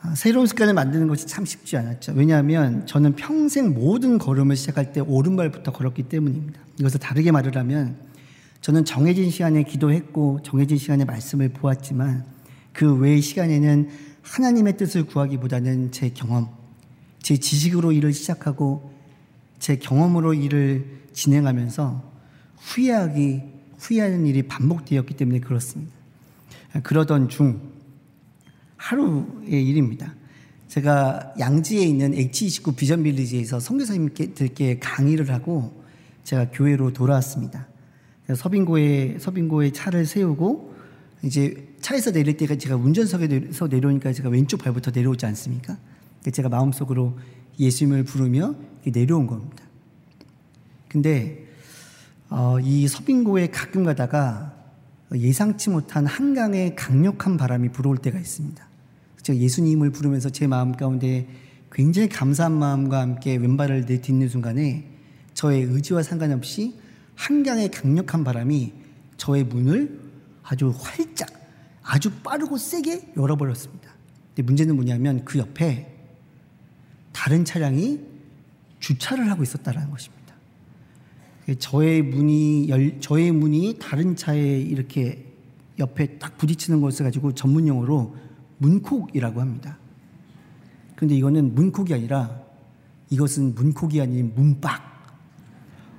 [0.00, 2.12] 아, 새로운 습관을 만드는 것이 참 쉽지 않았죠.
[2.14, 6.60] 왜냐하면 저는 평생 모든 걸음을 시작할 때 오른발부터 걸었기 때문입니다.
[6.78, 7.96] 이것을 다르게 말을 하면
[8.60, 12.24] 저는 정해진 시간에 기도했고 정해진 시간에 말씀을 보았지만
[12.72, 13.88] 그 외의 시간에는
[14.22, 16.48] 하나님의 뜻을 구하기보다는 제 경험,
[17.22, 18.92] 제 지식으로 일을 시작하고
[19.58, 22.12] 제 경험으로 일을 진행하면서
[22.58, 23.42] 후회하기,
[23.78, 25.92] 후회하는 일이 반복되었기 때문에 그렇습니다.
[26.84, 27.60] 그러던 중
[28.76, 30.14] 하루의 일입니다.
[30.68, 35.82] 제가 양지에 있는 H29 비전 빌리지에서 선교사님들께 강의를 하고
[36.22, 37.66] 제가 교회로 돌아왔습니다.
[38.32, 40.74] 서빙고에 서빙고에 차를 세우고
[41.24, 45.78] 이제 차에서 내릴 때가 제가 운전석에서 내려오니까 제가 왼쪽 발부터 내려오지 않습니까?
[46.30, 47.18] 제가 마음속으로
[47.58, 48.54] 예수님을 부르며
[48.84, 49.67] 내려온 겁니다.
[50.88, 51.46] 근데
[52.30, 54.54] 어, 이 서빙고에 가끔 가다가
[55.14, 58.66] 예상치 못한 한강의 강력한 바람이 불어올 때가 있습니다.
[59.22, 61.26] 제가 예수님을 부르면서 제 마음 가운데
[61.72, 64.88] 굉장히 감사한 마음과 함께 왼발을 내딛는 순간에
[65.34, 66.74] 저의 의지와 상관없이
[67.14, 68.72] 한강의 강력한 바람이
[69.16, 70.00] 저의 문을
[70.42, 71.28] 아주 활짝,
[71.82, 73.90] 아주 빠르고 세게 열어버렸습니다.
[74.28, 75.94] 근데 문제는 뭐냐면 그 옆에
[77.12, 78.00] 다른 차량이
[78.80, 80.17] 주차를 하고 있었다는 것입니다.
[81.56, 85.24] 저의 문이 열, 저의 문이 다른 차에 이렇게
[85.78, 88.14] 옆에 딱 부딪히는 것을 가지고 전문 용어로
[88.58, 89.78] 문콕이라고 합니다.
[90.96, 92.42] 그런데 이거는 문콕이 아니라
[93.10, 94.82] 이것은 문콕이 아닌 문박.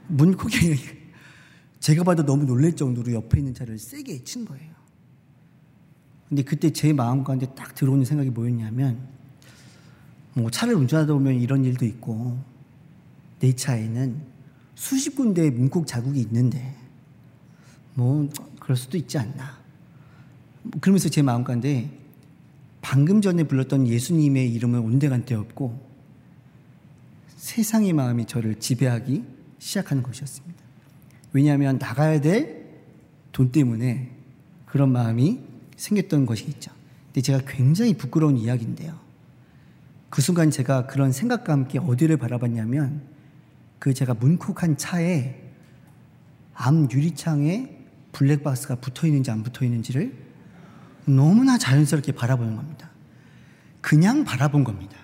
[0.08, 0.54] 문콕이
[1.80, 4.70] 제가 봐도 너무 놀랄 정도로 옆에 있는 차를 세게 친 거예요.
[6.28, 9.00] 근데 그때 제 마음 가운데 딱 들어오는 생각이 뭐였냐면,
[10.34, 12.38] 뭐 차를 운전하다 보면 이런 일도 있고,
[13.40, 14.22] 내 차에는
[14.80, 16.74] 수십 군데의 문콕 자국이 있는데,
[17.96, 18.30] 뭐,
[18.62, 19.60] 그럴 수도 있지 않나.
[20.80, 21.92] 그러면서 제 마음 가운데
[22.82, 25.78] 방금 전에 불렀던 예수님의 이름은 온데간데 없고,
[27.36, 29.24] 세상의 마음이 저를 지배하기
[29.60, 30.64] 시작하는 것이었습니다.
[31.34, 32.60] 왜냐하면 나가야 될
[33.34, 34.12] 돈 때문에
[34.66, 35.42] 그런 마음이
[35.76, 36.72] 생겼던 것이겠죠.
[37.08, 38.98] 근데 제가 굉장히 부끄러운 이야기인데요.
[40.10, 43.02] 그 순간 제가 그런 생각과 함께 어디를 바라봤냐면
[43.80, 45.42] 그 제가 문콕한 차에
[46.54, 47.78] 앞 유리창에
[48.12, 50.14] 블랙박스가 붙어 있는지 안 붙어 있는지를
[51.06, 52.90] 너무나 자연스럽게 바라보는 겁니다.
[53.82, 54.98] 그냥 바라본 겁니다.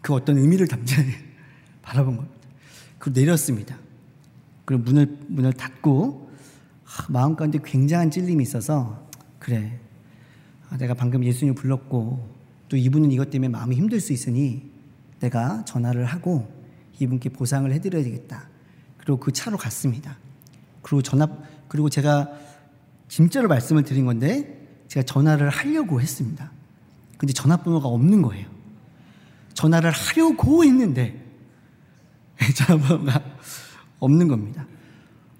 [0.00, 0.94] 그 어떤 의미를 담지
[1.82, 2.36] 바라본 겁니다.
[2.98, 3.76] 그리고 내렸습니다.
[4.64, 6.30] 그리고 문을 문을 닫고
[7.08, 9.78] 마음 가운데 굉장한 찔림이 있어서 그래
[10.70, 12.36] 아, 내가 방금 예수님 불렀고
[12.68, 14.70] 또 이분은 이것 때문에 마음이 힘들 수 있으니
[15.20, 16.55] 내가 전화를 하고
[16.98, 18.48] 이분께 보상을 해드려야 되겠다.
[18.98, 20.16] 그리고 그 차로 갔습니다.
[20.82, 21.28] 그리고 전화
[21.68, 22.30] 그리고 제가
[23.08, 26.50] 진짜로 말씀을 드린 건데 제가 전화를 하려고 했습니다.
[27.18, 28.46] 근데 전화번호가 없는 거예요.
[29.54, 31.24] 전화를 하려고 했는데
[32.54, 33.22] 전화번호가
[33.98, 34.66] 없는 겁니다.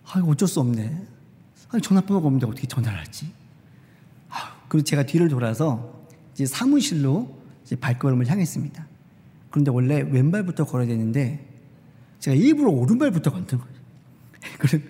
[0.04, 1.06] 아, 어쩔 수 없네.
[1.68, 3.30] 아니, 전화번호가 없는데 어떻게 전화를 하지?
[4.30, 8.86] 아, 그리고 제가 뒤를 돌아서 이제 사무실로 이제 발걸음을 향했습니다.
[9.50, 11.45] 그런데 원래 왼발부터 걸어야 되는데
[12.26, 13.76] 제가 일부러 오른발부터 걷는 거예요.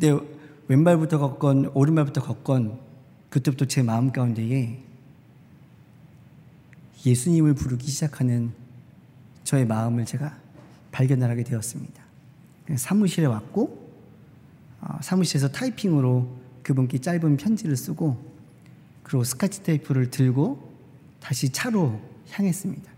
[0.00, 0.26] 근데
[0.66, 2.80] 왼발부터 걷건 오른발부터 걷건
[3.30, 4.82] 그때부터 제 마음 가운데에
[7.04, 8.52] 예수님을 부르기 시작하는
[9.44, 10.36] 저의 마음을 제가
[10.90, 12.02] 발견하게 되었습니다.
[12.74, 13.88] 사무실에 왔고
[14.80, 18.20] 어, 사무실에서 타이핑으로 그분께 짧은 편지를 쓰고
[19.04, 20.68] 그리고 스카치 테이프를 들고
[21.20, 22.00] 다시 차로
[22.32, 22.90] 향했습니다.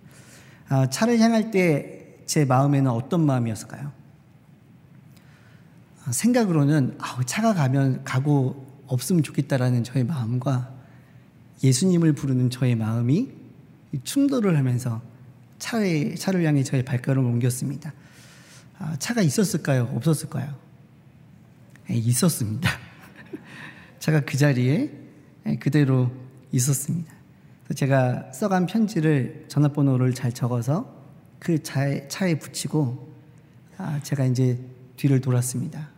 [0.71, 1.98] 아, 차를 향할 때
[2.29, 3.91] 제 마음에는 어떤 마음이었을까요?
[6.05, 10.71] 아, 생각으로는 아, 차가 가면 가고 없으면 좋겠다라는 저의 마음과
[11.65, 13.31] 예수님을 부르는 저의 마음이
[14.05, 15.01] 충돌을 하면서
[15.59, 17.95] 차에, 차를 향해 저의 발걸음을 옮겼습니다.
[18.79, 19.91] 아, 차가 있었을까요?
[19.95, 20.55] 없었을까요?
[21.89, 22.69] 네, 있었습니다.
[24.01, 24.93] 차가 그 자리에
[25.45, 26.13] 네, 그대로
[26.53, 27.11] 있었습니다.
[27.75, 30.98] 제가 써간 편지를 전화번호를 잘 적어서
[31.39, 33.13] 그 차에, 차에 붙이고
[33.77, 34.59] 아, 제가 이제
[34.97, 35.89] 뒤를 돌았습니다.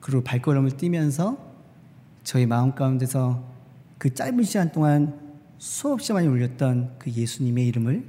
[0.00, 1.38] 그리고 발걸음을 뛰면서
[2.24, 3.44] 저희 마음 가운데서
[3.98, 5.20] 그 짧은 시간 동안
[5.58, 8.04] 수없이 많이 울렸던 그 예수님의 이름을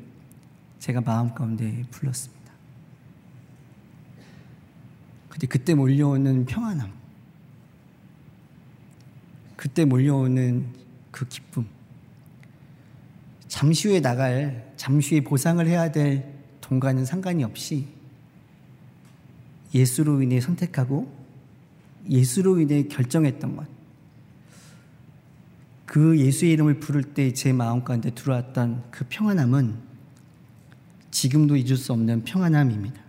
[0.79, 2.51] 제가 마음 가운데 불렀습니다.
[5.29, 6.91] 근데 그때 몰려오는 평안함,
[9.55, 10.65] 그때 몰려오는
[11.11, 11.67] 그 기쁨,
[13.53, 16.27] 잠시 후에 나갈, 잠시 후에 보상을 해야 될
[16.59, 17.85] 돈과는 상관이 없이
[19.75, 21.15] 예수로 인해 선택하고
[22.09, 23.67] 예수로 인해 결정했던 것.
[25.85, 29.75] 그 예수의 이름을 부를 때 제 마음 가운데 들어왔던 그 평안함은
[31.11, 32.99] 지금도 잊을 수 없는 평안함입니다.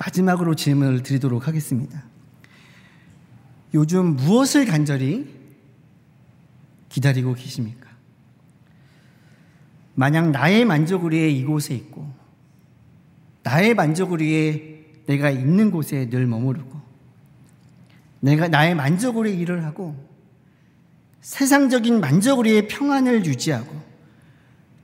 [0.00, 2.02] 마지막으로 질문을 드리도록 하겠습니다.
[3.72, 5.32] 요즘 무엇을 간절히
[6.88, 7.83] 기다리고 계십니까?
[9.94, 12.06] 만약 나의 만족을 위해 이곳에 있고,
[13.42, 14.62] 나의 만족을 위해
[15.06, 16.80] 내가 있는 곳에 늘 머무르고,
[18.20, 19.94] 내가 나의 만족을 위해 일을 하고,
[21.20, 23.74] 세상적인 만족을 위해 평안을 유지하고,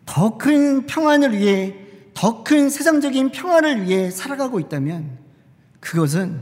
[0.06, 1.74] 더 큰 평안을 위해,
[2.14, 5.18] 더 큰 세상적인 평안을 위해 살아가고 있다면,
[5.80, 6.40] 그것은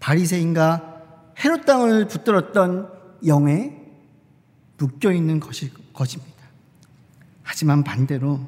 [0.00, 2.90] 바리새인과 헤롯 땅을 붙들었던
[3.26, 3.76] 영에
[4.76, 6.39] 묶여 있는 것입니다.
[7.50, 8.38] 하지만 반대로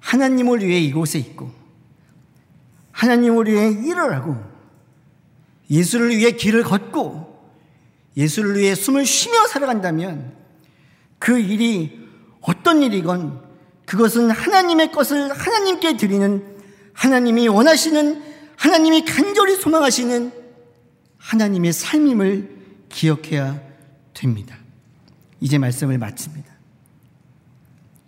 [0.00, 1.50] 하나님을 위해 이곳에 있고
[2.92, 4.42] 하나님을 위해 일을 하고
[5.68, 7.52] 예수를 위해 길을 걷고
[8.16, 10.34] 예수를 위해 숨을 쉬며 살아간다면
[11.18, 12.08] 그 일이
[12.40, 13.42] 어떤 일이건
[13.84, 16.42] 그것은 하나님의 것을 하나님께 드리는
[16.94, 18.22] 하나님이 원하시는
[18.56, 20.32] 하나님이 간절히 소망하시는
[21.18, 22.48] 하나님의 삶임을
[22.88, 23.60] 기억해야
[24.14, 24.56] 됩니다.
[25.40, 26.53] 이제 말씀을 마칩니다.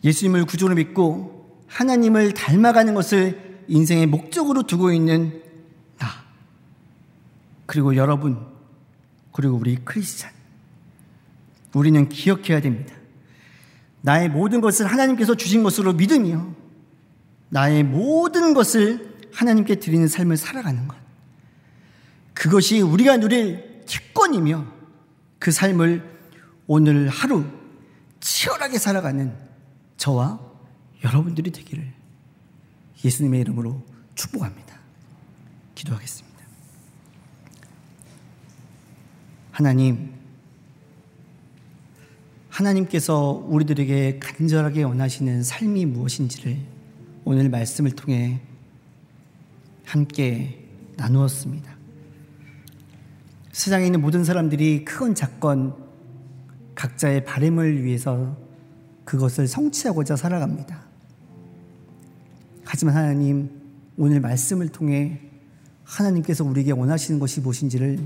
[0.04, 5.42] 예수님을 구주로 믿고 하나님을 닮아가는 것을 인생의 목적으로 두고 있는
[5.98, 6.06] 나,
[7.66, 8.38] 그리고 여러분,
[9.32, 10.30] 그리고 우리 크리스찬.
[11.74, 12.94] 우리는 기억해야 됩니다.
[14.00, 16.46] 나의 모든 것을 하나님께서 주신 것으로 믿으며
[17.48, 20.96] 나의 모든 것을 하나님께 드리는 삶을 살아가는 것.
[22.32, 24.66] 그것이 우리가 누릴 특권이며
[25.38, 26.02] 그 삶을
[26.66, 27.44] 오늘 하루
[28.20, 29.45] 치열하게 살아가는
[29.96, 30.40] 저와
[31.04, 31.92] 여러분들이 되기를
[33.04, 33.82] 예수님의 이름으로
[34.14, 34.78] 축복합니다.
[35.74, 36.36] 기도하겠습니다.
[39.50, 40.12] 하나님,
[42.48, 46.58] 하나님께서 우리들에게 간절하게 원하시는 삶이 무엇인지를
[47.24, 48.40] 오늘 말씀을 통해
[49.84, 50.66] 함께
[50.96, 51.76] 나누었습니다.
[53.52, 55.76] 세상에 있는 모든 사람들이 크건 작건
[56.74, 58.36] 각자의 바램을 위해서
[59.06, 60.84] 그것을 성취하고자 살아갑니다.
[62.64, 63.48] 하지만 하나님,
[63.96, 65.20] 오늘 말씀을 통해
[65.84, 68.04] 하나님께서 우리에게 원하시는 것이 무엇인지를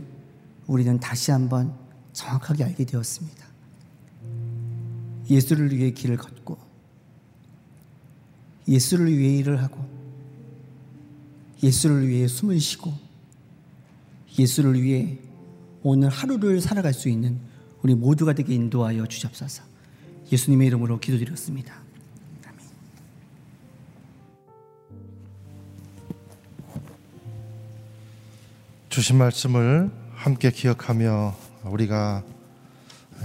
[0.66, 1.74] 우리는 다시 한번
[2.12, 3.46] 정확하게 알게 되었습니다.
[5.30, 6.58] 예수를 위해 길을 걷고,
[8.68, 9.82] 예수를 위해 일을 하고,
[11.62, 12.92] 예수를 위해 숨을 쉬고,
[14.38, 15.18] 예수를 위해
[15.82, 17.40] 오늘 하루를 살아갈 수 있는
[17.82, 19.69] 우리 모두가 되게 인도하여 주옵소서.
[20.32, 21.74] 예수님의 이름으로 기도드렸습니다.
[22.46, 22.58] 아멘.
[28.88, 32.22] 주신 말씀을 함께 기억하며 우리가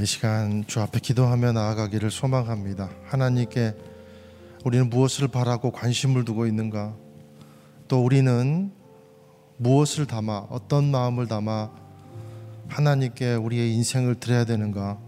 [0.01, 2.89] 이 시간 주 앞에 기도하며 나아가기를 소망합니다.
[3.05, 3.75] 하나님께
[4.65, 6.95] 우리는 무엇을 바라고 관심을 두고 있는가?
[7.87, 8.71] 또 우리는
[9.57, 11.69] 무엇을 담아 어떤 마음을 담아
[12.67, 15.04] 하나님께 우리의 인생을 드려야 되는가?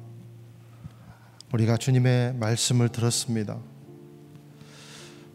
[1.53, 3.57] 우리가 주님의 말씀을 들었습니다.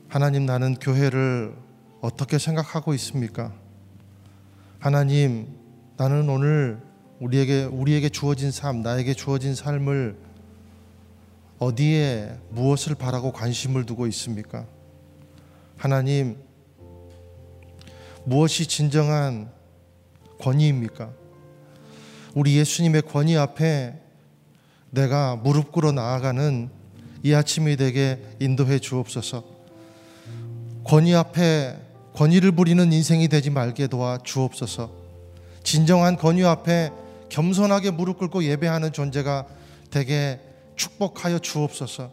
[0.08, 1.54] 하나님 나는 교회를
[2.02, 3.54] 어떻게 생각하고 있습니까?
[4.78, 5.56] 하나님
[5.96, 6.82] 나는 오늘
[7.18, 10.18] 우리에게 우리에게 주어진 삶, 나에게 주어진 삶을
[11.58, 14.66] 어디에 무엇을 바라고 관심을 두고 있습니까?
[15.78, 16.36] 하나님
[18.24, 19.50] 무엇이 진정한
[20.40, 21.10] 권위입니까?
[22.34, 24.01] 우리 예수님의 권위 앞에
[24.92, 26.68] 내가 무릎 꿇어 나아가는
[27.22, 29.42] 이 아침이 되게 인도해 주옵소서.
[30.84, 31.78] 권위 앞에
[32.14, 34.90] 권위를 부리는 인생이 되지 말게 도와 주옵소서.
[35.62, 36.90] 진정한 권위 앞에
[37.30, 39.46] 겸손하게 무릎 꿇고 예배하는 존재가
[39.90, 40.40] 되게
[40.76, 42.12] 축복하여 주옵소서.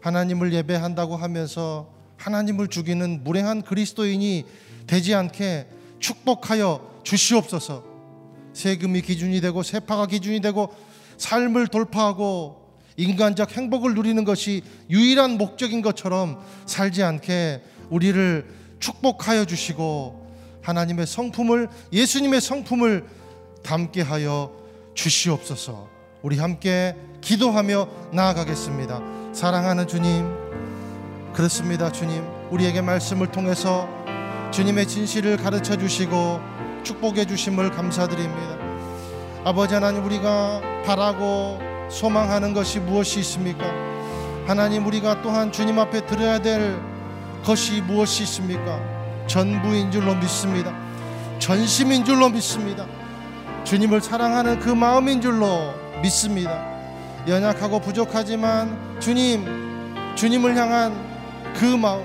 [0.00, 4.46] 하나님을 예배한다고 하면서 하나님을 죽이는 무례한 그리스도인이
[4.86, 5.66] 되지 않게
[6.00, 7.84] 축복하여 주시옵소서.
[8.54, 10.72] 세금이 기준이 되고 세파가 기준이 되고
[11.18, 12.62] 삶을 돌파하고
[12.96, 18.46] 인간적 행복을 누리는 것이 유일한 목적인 것처럼 살지 않게 우리를
[18.80, 20.22] 축복하여 주시고
[20.62, 23.06] 하나님의 성품을 예수님의 성품을
[23.62, 24.52] 담게 하여
[24.94, 25.88] 주시옵소서.
[26.22, 29.00] 우리 함께 기도하며 나아가겠습니다.
[29.32, 30.24] 사랑하는 주님,
[31.32, 32.24] 그렇습니다, 주님.
[32.50, 33.88] 우리에게 말씀을 통해서
[34.52, 36.40] 주님의 진실을 가르쳐 주시고
[36.84, 38.61] 축복해 주심을 감사드립니다.
[39.44, 41.58] 아버지 하나님 우리가 바라고
[41.90, 43.66] 소망하는 것이 무엇이 있습니까?
[44.46, 46.80] 하나님 우리가 또한 주님 앞에 드려야 될
[47.44, 48.78] 것이 무엇이 있습니까?
[49.26, 50.72] 전부인 줄로 믿습니다.
[51.40, 52.86] 전심인 줄로 믿습니다.
[53.64, 56.64] 주님을 사랑하는 그 마음인 줄로 믿습니다.
[57.26, 59.44] 연약하고 부족하지만 주님,
[60.14, 60.94] 주님을 향한
[61.56, 62.04] 그 마음,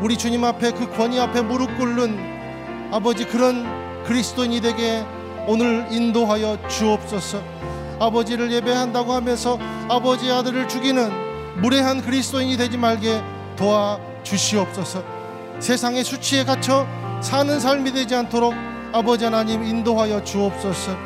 [0.00, 5.04] 우리 주님 앞에 그 권위 앞에 무릎 꿇는 아버지 그런 그리스도인이 되게
[5.46, 7.42] 오늘 인도하여 주옵소서.
[7.98, 13.20] 아버지를 예배한다고 하면서 아버지 아들을 죽이는 무례한 그리스도인이 되지 말게
[13.56, 15.02] 도와 주시옵소서.
[15.58, 16.86] 세상의 수치에 갇혀
[17.20, 18.54] 사는 삶이 되지 않도록
[18.92, 20.96] 아버지 하나님 인도하여 주옵소서.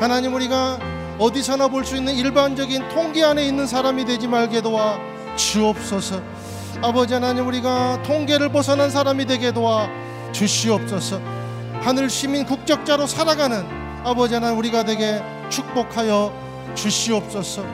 [0.00, 0.78] 하나님 우리가
[1.18, 4.98] 어디서나 볼 수 있는 일반적인 통계 안에 있는 사람이 되지 말게 도와
[5.36, 6.20] 주옵소서.
[6.82, 9.88] 아버지 하나님 우리가 통계를 벗어난 사람이 되게 도와
[10.32, 11.20] 주시옵소서.
[11.84, 13.64] 하늘 시민 국적자로 살아가는
[14.04, 15.20] 아버지 하나님 우리가 되게
[15.50, 16.32] 축복하여
[16.74, 17.64] 주시옵소서.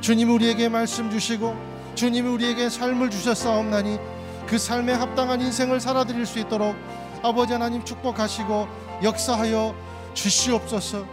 [0.00, 1.54] 주님 우리에게 말씀 주시고
[1.94, 3.98] 주님이 우리에게 삶을 주셨사옵나니
[4.46, 6.74] 그 삶에 합당한 인생을 살아드릴 수 있도록
[7.22, 8.66] 아버지 하나님 축복하시고
[9.04, 9.74] 역사하여
[10.14, 11.06] 주시옵소서.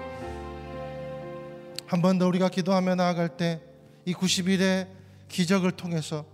[1.88, 3.62] 한 번 더 우리가 기도하며 나아갈 때
[4.06, 4.88] 이 90일의
[5.28, 6.26] 기적을 통해서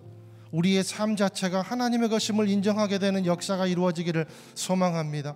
[0.51, 5.36] 우리의 삶 자체가 하나님의 것임을 인정하게 되는 역사가 이루어지기를 소망합니다.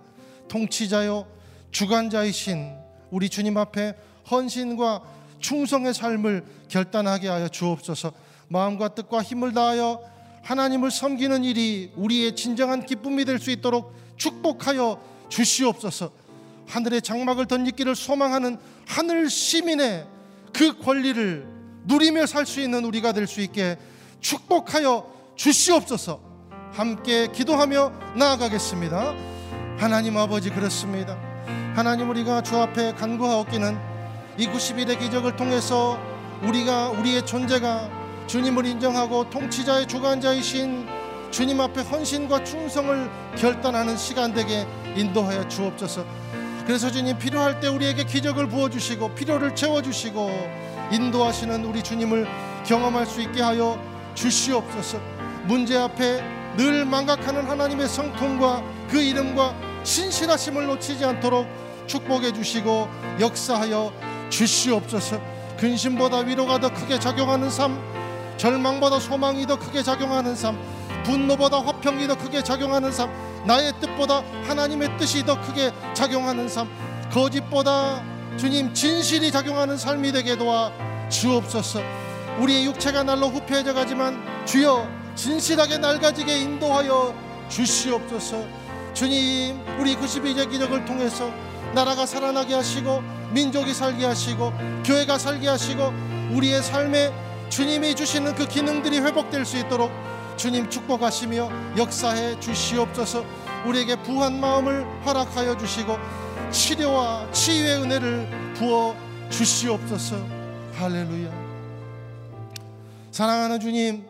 [0.50, 1.26] 통치자요
[1.70, 2.76] 주관자이신
[3.10, 3.94] 우리 주님 앞에
[4.30, 5.02] 헌신과
[5.38, 8.12] 충성의 삶을 결단하게 하여 주옵소서.
[8.48, 10.02] 마음과 뜻과 힘을 다하여
[10.42, 16.10] 하나님을 섬기는 일이 우리의 진정한 기쁨이 될 수 있도록 축복하여 주시옵소서.
[16.66, 20.06] 하늘의 장막을 던지기를 소망하는 하늘 시민의
[20.52, 21.46] 그 권리를
[21.86, 23.76] 누리며 살 수 있는 우리가 될 수 있게
[24.20, 26.20] 축복하여 주시옵소서.
[26.72, 29.29] 함께 기도하며 나아가겠습니다.
[29.80, 31.16] 하나님 아버지 그렇습니다.
[31.74, 33.78] 하나님 우리가 주 앞에 간구하옵기는
[34.36, 35.98] 이 90일의 기적을 통해서
[36.42, 37.88] 우리가 우리의 존재가
[38.26, 40.86] 주님을 인정하고 통치자의 주관자이신
[41.30, 44.66] 주님 앞에 헌신과 충성을 결단하는 시간 되게
[44.96, 46.04] 인도하여 주옵소서.
[46.66, 50.30] 그래서 주님 필요할 때 우리에게 기적을 부어 주시고 필요를 채워 주시고
[50.92, 52.28] 인도하시는 우리 주님을
[52.66, 55.00] 경험할 수 있게 하여 주시옵소서.
[55.46, 56.22] 문제 앞에
[56.58, 61.46] 늘 망각하는 하나님의 성품과 그 이름과 신실하심을 놓치지 않도록
[61.86, 63.92] 축복해 주시고 역사하여
[64.28, 65.20] 주시옵소서.
[65.58, 67.78] 근심보다 위로가 더 크게 작용하는 삶,
[68.36, 70.58] 절망보다 소망이 더 크게 작용하는 삶,
[71.04, 73.10] 분노보다 화평이 더 크게 작용하는 삶,
[73.46, 76.68] 나의 뜻보다 하나님의 뜻이 더 크게 작용하는 삶,
[77.12, 78.02] 거짓보다
[78.36, 80.72] 주님 진실이 작용하는 삶이 되게 도와
[81.10, 81.80] 주옵소서.
[82.38, 87.14] 우리의 육체가 날로 후패해져 가지만 주여 진실하게 낡아지게 인도하여
[87.48, 88.59] 주시옵소서.
[89.00, 91.32] 주님, 우리 92제 기적을 통해서
[91.74, 93.00] 나라가 살아나게 하시고
[93.32, 94.52] 민족이 살게 하시고
[94.84, 95.90] 교회가 살게 하시고
[96.34, 97.10] 우리의 삶에
[97.48, 99.90] 주님이 주시는 그 기능들이 회복될 수 있도록
[100.36, 103.24] 주님 축복하시며 역사해 주시옵소서.
[103.64, 105.96] 우리에게 부한 마음을 허락하여 주시고
[106.50, 108.94] 치료와 치유의 은혜를 부어
[109.30, 110.16] 주시옵소서.
[110.74, 111.30] 할렐루야.
[113.12, 114.04] 사랑하는 주님,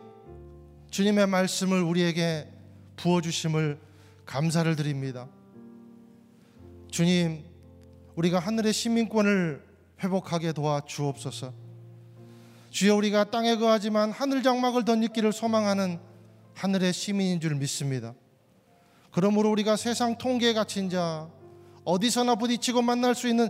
[0.89, 2.49] 주님의 말씀을 우리에게
[2.97, 3.90] 부어 주심을
[4.31, 5.27] 감사를 드립니다.
[6.89, 7.43] 주님,
[8.15, 9.61] 우리가 하늘의 시민권을
[10.01, 11.53] 회복하게 도와 주옵소서.
[12.69, 15.99] 주여 우리가 땅에 거하지만 하늘 장막을 덧입기를 소망하는
[16.53, 18.13] 하늘의 시민인 줄 믿습니다.
[19.11, 21.29] 그러므로 우리가 세상 통계에 갇힌 자,
[21.83, 23.49] 어디서나 부딪히고 만날 수 있는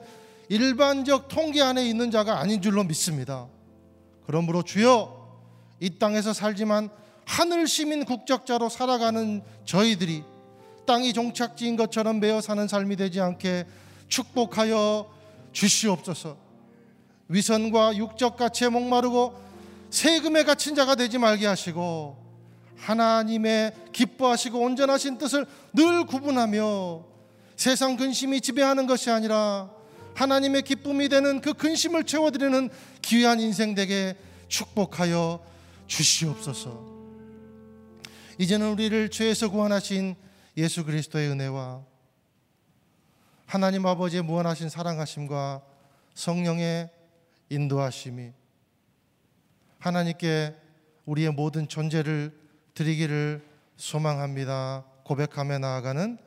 [0.49, 3.47] 일반적 통계 안에 있는 자가 아닌 줄로 믿습니다.
[4.25, 5.43] 그러므로 주여
[5.79, 6.89] 이 땅에서 살지만
[7.25, 10.30] 하늘 시민 국적자로 살아가는 저희들이
[10.86, 13.65] 땅이 종착지인 것처럼 매어 사는 삶이 되지 않게
[14.07, 15.09] 축복하여
[15.51, 16.38] 주시옵소서.
[17.27, 19.34] 위선과 육적 가치에 목마르고
[19.89, 22.17] 세금에 갇힌 자가 되지 말게 하시고
[22.77, 27.05] 하나님의 기뻐하시고 온전하신 뜻을 늘 구분하며
[27.55, 29.69] 세상 근심이 지배하는 것이 아니라
[30.15, 32.69] 하나님의 기쁨이 되는 그 근심을 채워드리는
[33.01, 34.15] 귀한 인생 되게
[34.47, 35.39] 축복하여
[35.88, 36.91] 주시옵소서.
[38.38, 40.15] 이제는 우리를 죄에서 구원하신
[40.57, 41.83] 예수 그리스도의 은혜와
[43.45, 45.61] 하나님 아버지의 무한하신 사랑하심과
[46.13, 46.89] 성령의
[47.49, 48.31] 인도하심이
[49.79, 50.55] 하나님께
[51.05, 52.37] 우리의 모든 존재를
[52.73, 53.45] 드리기를
[53.75, 54.85] 소망합니다.
[55.03, 56.17] 고백하며 나아가는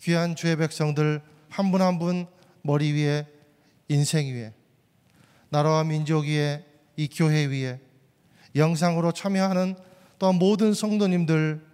[0.00, 2.26] 귀한 주의 백성들 한 분 한 분
[2.62, 3.26] 머리 위에
[3.88, 4.52] 인생 위에
[5.50, 6.64] 나라와 민족 위에
[6.96, 7.80] 이 교회 위에
[8.56, 9.76] 영상으로 참여하는
[10.18, 11.64] 또 모든 성도님들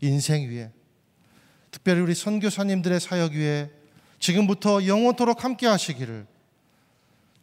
[0.00, 0.72] 인생 위에
[1.74, 3.68] 특별히 우리 선교사님들의 사역 위에
[4.20, 6.24] 지금부터 영원토록 함께 하시기를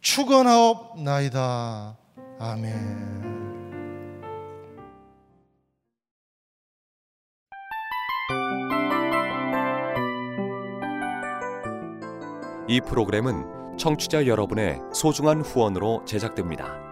[0.00, 1.98] 축원하옵나이다.
[2.38, 3.22] 아멘.
[12.68, 16.91] 이 프로그램은 청취자 여러분의 소중한 후원으로 제작됩니다.